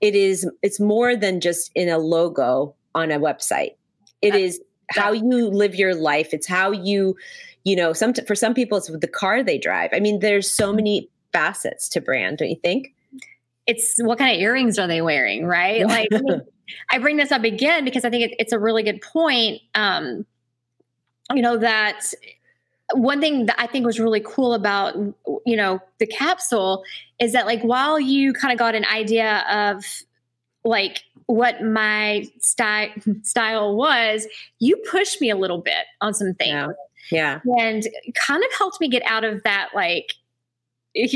[0.02, 3.76] it is it's more than just in a logo on a website.
[4.22, 4.62] It is
[4.92, 6.34] how you live your life.
[6.34, 7.16] It's how you,
[7.64, 9.90] you know, some for some people it's the car they drive.
[9.94, 12.94] I mean, there's so many facets to brand, don't you think?
[13.66, 15.86] It's what kind of earrings are they wearing, right?
[15.88, 16.42] Like I,
[16.92, 19.62] I bring this up again because I think it, it's a really good point.
[19.76, 20.26] Um,
[21.34, 22.06] you know that
[22.94, 24.96] one thing that I think was really cool about
[25.46, 26.84] you know the capsule
[27.20, 29.84] is that like while you kind of got an idea of
[30.64, 32.90] like what my style
[33.24, 34.28] style was,
[34.60, 36.74] you pushed me a little bit on some things.
[37.12, 37.40] Yeah.
[37.44, 37.56] yeah.
[37.60, 40.14] And kind of helped me get out of that like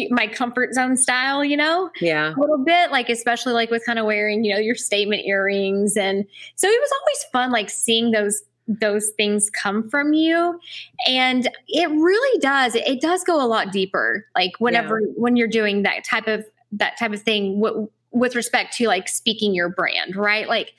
[0.10, 1.90] my comfort zone style, you know?
[2.02, 2.34] Yeah.
[2.36, 5.96] A little bit, like especially like with kind of wearing, you know, your statement earrings.
[5.96, 10.60] And so it was always fun like seeing those those things come from you
[11.08, 15.08] and it really does it does go a lot deeper like whenever yeah.
[15.16, 19.08] when you're doing that type of that type of thing w- with respect to like
[19.08, 20.74] speaking your brand right like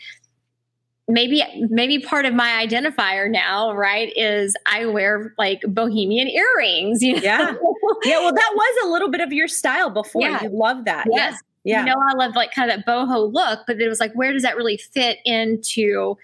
[1.08, 7.14] maybe maybe part of my identifier now right is i wear like bohemian earrings you
[7.14, 7.22] know?
[7.22, 7.54] yeah
[8.04, 10.42] yeah well that was a little bit of your style before yeah.
[10.42, 11.80] you love that yes yeah.
[11.80, 14.32] you know i love like kind of that boho look but it was like where
[14.32, 16.14] does that really fit into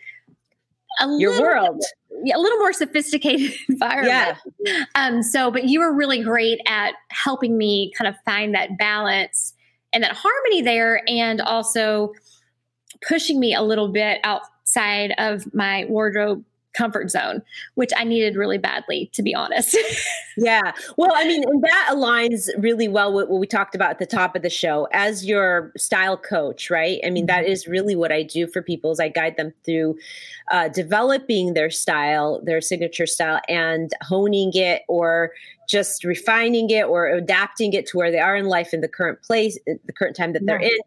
[1.01, 1.84] a your little, world
[2.32, 4.38] a little more sophisticated environment.
[4.61, 4.84] Yeah.
[4.95, 9.53] Um, so, but you were really great at helping me kind of find that balance
[9.92, 12.12] and that harmony there, and also
[13.07, 17.42] pushing me a little bit outside of my wardrobe comfort zone,
[17.74, 19.76] which I needed really badly, to be honest.
[20.36, 20.72] yeah.
[20.96, 24.06] Well, I mean, and that aligns really well with what we talked about at the
[24.06, 27.00] top of the show as your style coach, right?
[27.04, 27.70] I mean, that mm-hmm.
[27.70, 29.96] really what I do for people is I guide them through
[30.50, 35.32] uh, developing their style, their signature style, and honing it or
[35.68, 39.22] just refining it or adapting it to where they are in life in the current
[39.22, 40.78] place, the current time that they're in.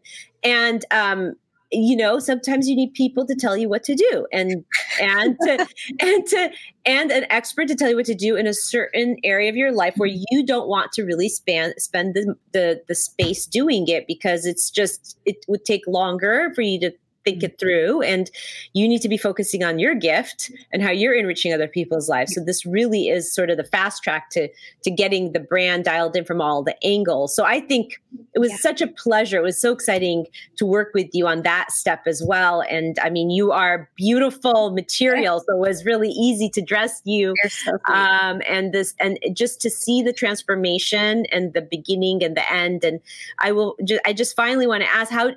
[0.44, 1.34] And um,
[1.70, 4.64] you know sometimes you need people to tell you what to do and
[5.00, 5.68] and to
[6.00, 6.50] and to
[6.86, 9.72] and an expert to tell you what to do in a certain area of your
[9.72, 10.22] life where mm-hmm.
[10.30, 14.70] you don't want to really span spend the the, the space doing it because it's
[14.70, 16.90] just it would take longer for you to
[17.28, 18.30] think it through and
[18.72, 22.34] you need to be focusing on your gift and how you're enriching other people's lives.
[22.34, 24.48] So this really is sort of the fast track to
[24.82, 27.34] to getting the brand dialed in from all the angles.
[27.36, 28.00] So i think
[28.34, 28.56] it was yeah.
[28.58, 29.38] such a pleasure.
[29.38, 30.26] It was so exciting
[30.56, 32.62] to work with you on that step as well.
[32.62, 37.34] And i mean you are beautiful material so it was really easy to dress you
[37.48, 42.52] so um, and this and just to see the transformation and the beginning and the
[42.52, 42.84] end.
[42.84, 43.00] And
[43.38, 45.30] i will just i just finally want to ask how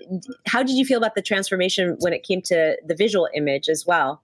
[0.46, 3.86] how did you feel about the transformation when it came to the visual image as
[3.86, 4.22] well.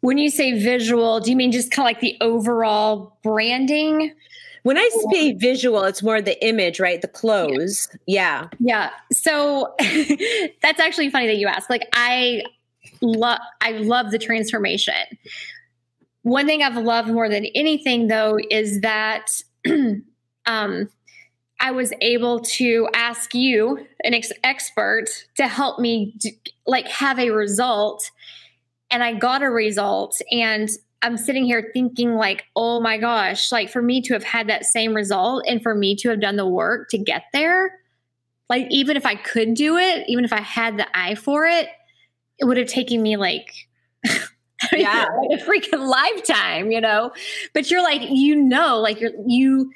[0.00, 4.14] When you say visual, do you mean just kind of like the overall branding?
[4.62, 7.00] When I say visual, it's more the image, right?
[7.00, 7.88] The clothes.
[8.06, 8.48] Yeah.
[8.60, 8.90] Yeah.
[9.12, 9.74] So
[10.62, 11.70] that's actually funny that you ask.
[11.70, 12.42] Like I
[13.00, 14.94] love I love the transformation.
[16.22, 19.28] One thing I've loved more than anything though is that
[20.46, 20.90] um
[21.60, 25.06] I was able to ask you, an ex- expert,
[25.36, 26.14] to help me
[26.66, 28.10] like have a result,
[28.90, 30.68] and I got a result, and
[31.02, 34.64] I'm sitting here thinking like, oh my gosh, like for me to have had that
[34.64, 37.78] same result and for me to have done the work to get there,
[38.48, 41.68] like even if I could do it, even if I had the eye for it,
[42.38, 43.52] it would have taken me like
[44.72, 47.12] yeah, like a freaking lifetime, you know.
[47.54, 49.70] But you're like, you know, like you're you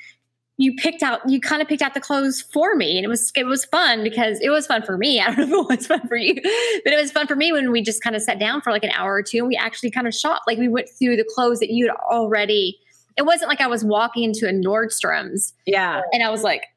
[0.58, 2.96] you picked out you kind of picked out the clothes for me.
[2.96, 5.20] And it was it was fun because it was fun for me.
[5.22, 7.52] I don't know if it was fun for you but it was fun for me
[7.52, 9.56] when we just kind of sat down for like an hour or two and we
[9.56, 10.46] actually kind of shopped.
[10.46, 12.78] Like we went through the clothes that you'd already
[13.18, 16.00] it wasn't like i was walking into a nordstrom's yeah.
[16.14, 16.72] and i was like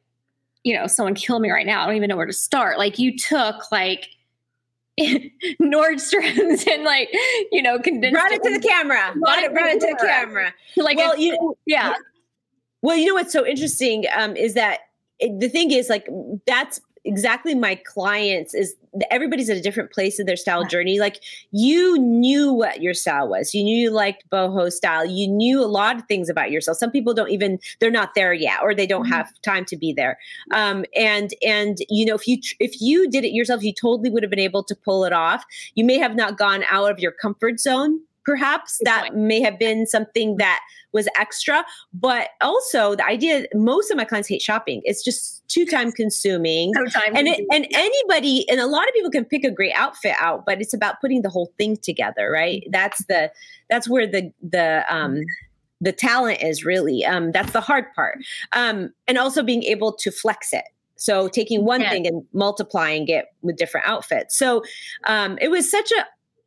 [0.66, 1.84] you know someone kill me right now.
[1.84, 2.78] I don't even know where to start.
[2.78, 4.10] Like you took like
[5.00, 7.10] Nordstrom's and like
[7.52, 9.14] you know condensed brought it to the camera.
[9.18, 10.54] Brought it, brought it to the camera.
[10.76, 11.94] like well you yeah
[12.86, 14.82] well, you know what's so interesting um, is that
[15.20, 16.08] it, the thing is like
[16.46, 18.76] that's exactly my clients is
[19.10, 21.00] everybody's at a different place in their style journey.
[21.00, 23.56] Like you knew what your style was.
[23.56, 25.04] You knew you liked boho style.
[25.04, 26.78] You knew a lot of things about yourself.
[26.78, 29.14] Some people don't even they're not there yet or they don't mm-hmm.
[29.14, 30.20] have time to be there.
[30.52, 34.22] Um, and and you know if you if you did it yourself you totally would
[34.22, 35.44] have been able to pull it off.
[35.74, 39.16] You may have not gone out of your comfort zone perhaps Good that point.
[39.16, 40.62] may have been something that
[40.92, 44.82] was extra but also the idea most of my clients hate shopping.
[44.86, 46.74] It's just too time consuming.
[46.74, 49.74] So time and it, and anybody and a lot of people can pick a great
[49.76, 52.62] outfit out but it's about putting the whole thing together right?
[52.62, 52.72] Mm-hmm.
[52.72, 53.32] that's the
[53.70, 55.22] that's where the the um
[55.82, 58.18] the talent is really um that's the hard part.
[58.54, 60.66] Um and also being able to flex it.
[60.98, 64.38] So taking one thing and multiplying it with different outfits.
[64.38, 64.64] So
[65.08, 66.06] um, it was such a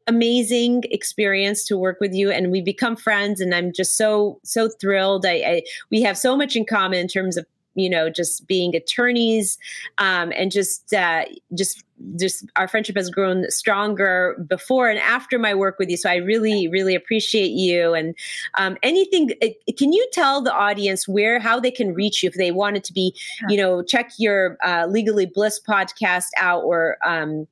[0.09, 4.69] amazing experience to work with you and we become friends and i'm just so so
[4.69, 5.27] thrilled.
[5.27, 8.75] I, I, we have so much in common in terms of you know just being
[8.75, 9.57] attorneys
[9.99, 11.85] um, and just uh, just
[12.19, 15.97] just our friendship has grown stronger before and after my work with you.
[15.97, 17.95] So i really really appreciate you.
[17.95, 18.15] And
[18.59, 22.35] um, anything uh, can you tell the audience where how they can reach you if
[22.35, 23.15] they wanted to be
[23.49, 27.47] you know check your uh, legally bliss podcast out or um,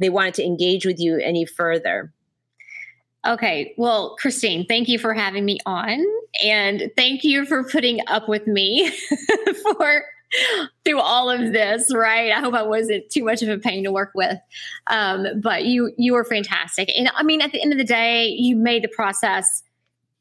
[0.00, 2.12] they wanted to engage with you any further.
[3.26, 3.74] Okay.
[3.76, 6.04] Well, Christine, thank you for having me on.
[6.42, 8.90] And thank you for putting up with me
[9.62, 10.04] for
[10.84, 12.30] through all of this, right?
[12.32, 14.38] I hope I wasn't too much of a pain to work with.
[14.86, 16.90] Um, but you you were fantastic.
[16.96, 19.62] And I mean, at the end of the day, you made the process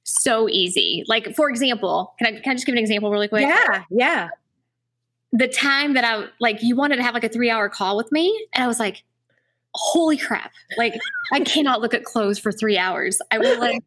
[0.04, 1.04] so easy.
[1.08, 3.44] Like, for example, can I can I just give an example really quick?
[3.44, 4.30] Yeah, yeah.
[5.32, 8.12] The time that I like you wanted to have like a three hour call with
[8.12, 9.04] me, and I was like,
[9.76, 10.52] holy crap.
[10.78, 11.00] Like
[11.34, 13.22] i cannot look at clothes for three hours.
[13.32, 13.84] I was like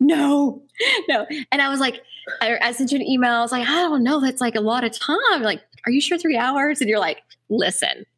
[0.00, 0.62] no
[1.08, 1.26] no.
[1.52, 2.02] And i was like
[2.40, 3.32] I, I, sent you an email.
[3.32, 4.20] I was like i don't know.
[4.20, 5.42] That's like a lot of time.
[5.42, 6.80] Like are you sure three hours?
[6.80, 8.04] And you're like listen.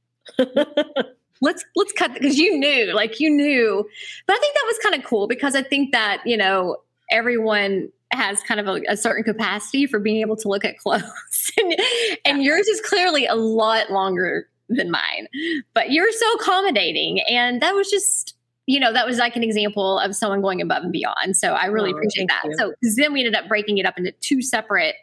[1.40, 3.84] Let's let's cut because you knew like you knew.
[4.28, 6.76] But i think that was kind of cool because i think that you know
[7.10, 11.02] everyone has kind of a, a, certain capacity for being able to look at clothes.
[11.58, 11.76] And,
[12.24, 15.28] and yours is clearly a lot longer than mine.
[15.74, 17.20] But you're so accommodating.
[17.28, 18.34] And that was just,
[18.66, 21.36] you know, that was like an example of someone going above and beyond.
[21.36, 22.42] So I really oh, appreciate that.
[22.44, 22.54] You.
[22.56, 24.96] So then we ended up breaking it up into two separate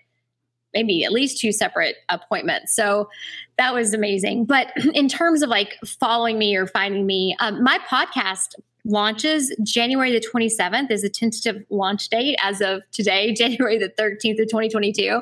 [0.74, 2.76] maybe at least two separate appointments.
[2.76, 3.09] So
[3.57, 4.45] that was amazing.
[4.45, 8.55] But in terms of like following me or finding me, um, my podcast
[8.86, 14.41] launches January the 27th is a tentative launch date as of today, January the 13th
[14.41, 15.22] of 2022.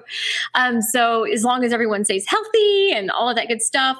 [0.54, 3.98] Um, so as long as everyone stays healthy and all of that good stuff,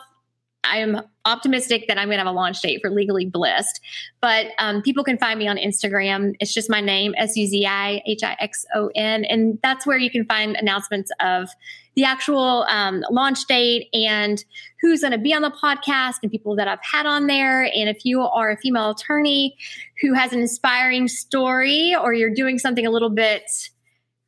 [0.70, 3.82] I am optimistic that I'm going to have a launch date for Legally Blissed.
[4.22, 6.36] But um, people can find me on Instagram.
[6.40, 9.26] It's just my name, S U Z I H I X O N.
[9.26, 11.50] And that's where you can find announcements of
[11.96, 14.46] the actual um, launch date and
[14.82, 17.64] who's going to be on the podcast and people that I've had on there.
[17.64, 19.58] And if you are a female attorney
[20.02, 23.50] who has an inspiring story or you're doing something a little bit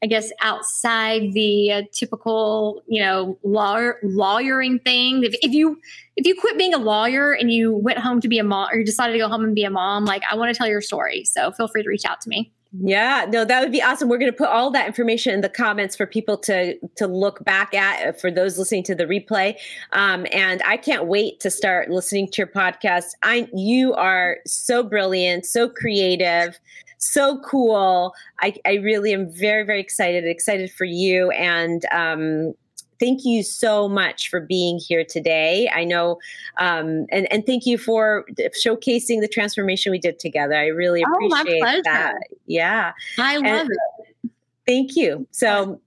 [0.02, 5.24] I guess outside the uh, typical, you know, lawyer lawyering thing.
[5.24, 5.80] If, if you
[6.16, 8.78] if you quit being a lawyer and you went home to be a mom, or
[8.78, 10.82] you decided to go home and be a mom, like I want to tell your
[10.82, 11.26] story.
[11.26, 12.52] So feel free to reach out to me.
[12.72, 14.10] Yeah, no, that would be awesome.
[14.10, 17.44] We're going to put all that information in the comments for people to to look
[17.44, 19.56] back at uh, for those listening to the replay.
[19.92, 23.08] Um, and I can't wait to start listening to your podcast.
[23.24, 26.60] I you are so brilliant, so creative
[27.00, 28.14] so cool.
[28.42, 31.32] I, I really am very, very excited, excited for you.
[31.32, 32.54] And um,
[33.00, 35.70] thank you so much for being here today.
[35.74, 36.20] I know,
[36.58, 40.56] um, and and thank you for showcasing the transformation we did together.
[40.56, 42.16] I really appreciate oh, that.
[42.46, 44.32] Yeah, I love and it.
[44.68, 45.28] Thank you.
[45.32, 45.82] So.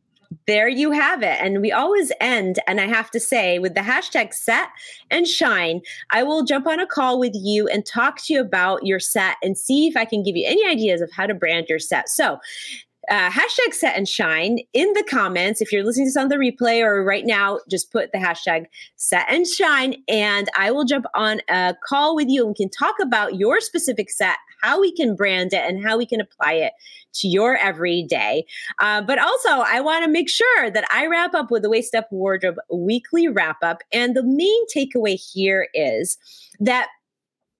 [0.52, 1.38] There you have it.
[1.40, 4.68] And we always end, and I have to say, with the hashtag set
[5.10, 5.80] and shine,
[6.10, 9.38] I will jump on a call with you and talk to you about your set
[9.42, 12.10] and see if I can give you any ideas of how to brand your set.
[12.10, 12.38] So,
[13.10, 15.60] uh, hashtag set and shine in the comments.
[15.60, 18.66] If you're listening to this on the replay or right now, just put the hashtag
[18.96, 22.70] set and shine, and I will jump on a call with you and we can
[22.70, 26.54] talk about your specific set, how we can brand it, and how we can apply
[26.54, 26.72] it
[27.14, 28.44] to your everyday.
[28.78, 31.94] Uh, but also, I want to make sure that I wrap up with the Waist
[31.94, 33.82] Up Wardrobe weekly wrap up.
[33.92, 36.16] And the main takeaway here is
[36.60, 36.88] that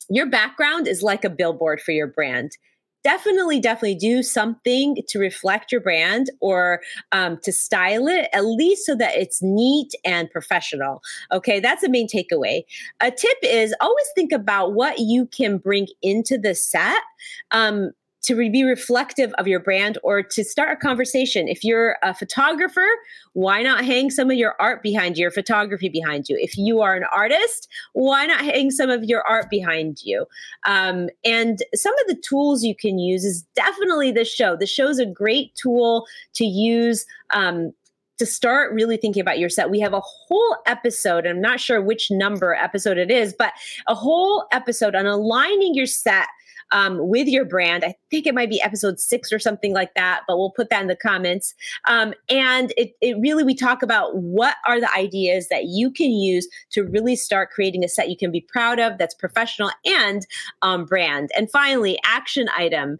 [0.09, 2.57] your background is like a billboard for your brand
[3.05, 6.80] definitely definitely do something to reflect your brand or
[7.12, 11.61] um, to style it at least so that it's neat and professional okay?
[11.61, 12.64] That's the main takeaway.
[13.00, 17.03] A tip is always think about what you can bring into the set
[17.50, 17.92] um,
[18.23, 21.49] to re- be reflective of your brand or to start a conversation.
[21.49, 22.87] If you're a photographer,
[23.33, 26.39] why not hang some of your art behind you, your photography behind you?
[26.41, 30.27] If you are an artist, why not hang some of your art behind you?
[30.66, 34.57] Um, and some of the tools you can use is definitely the show.
[34.57, 37.07] The show is a great tool to use.
[37.31, 37.73] Um,
[38.18, 39.68] to start really thinking about your set.
[39.68, 43.53] We have a whole episode, I'm not sure which number episode it is, but
[43.89, 46.29] a whole episode on aligning your set
[46.73, 47.85] um, with your brand.
[47.85, 50.83] I think it might be episode six or something like that, but we'll put that
[50.83, 51.55] in the comments.
[51.87, 56.11] Um, and it, it really, we talk about what are the ideas that you can
[56.11, 60.27] use to really start creating a set you can be proud of that's professional and
[60.62, 61.31] um, brand.
[61.37, 62.99] And finally, action item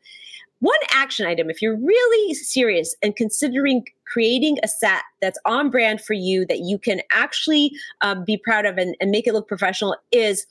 [0.63, 6.01] one action item if you're really serious and considering creating a set that's on brand
[6.01, 9.49] for you that you can actually um, be proud of and, and, make it look
[9.49, 10.47] professional is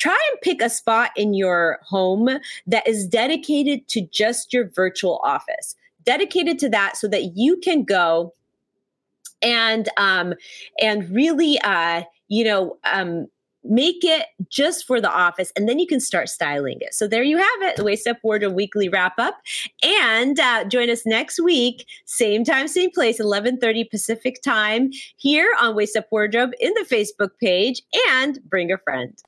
[0.00, 2.28] try and pick a spot in your home
[2.66, 7.84] that is dedicated to just your virtual office dedicated to that so that you can
[7.84, 8.34] go
[9.42, 10.34] and um
[10.80, 13.26] and really uh you know um
[13.62, 16.94] make it just for the office and then you can start styling it.
[16.94, 19.38] So there you have it the waist up wardrobe weekly wrap up.
[19.82, 25.74] And uh, join us next week same time same place 11.30 pacific time here on
[25.76, 29.22] waist up wardrobe in the facebook page and bring a friend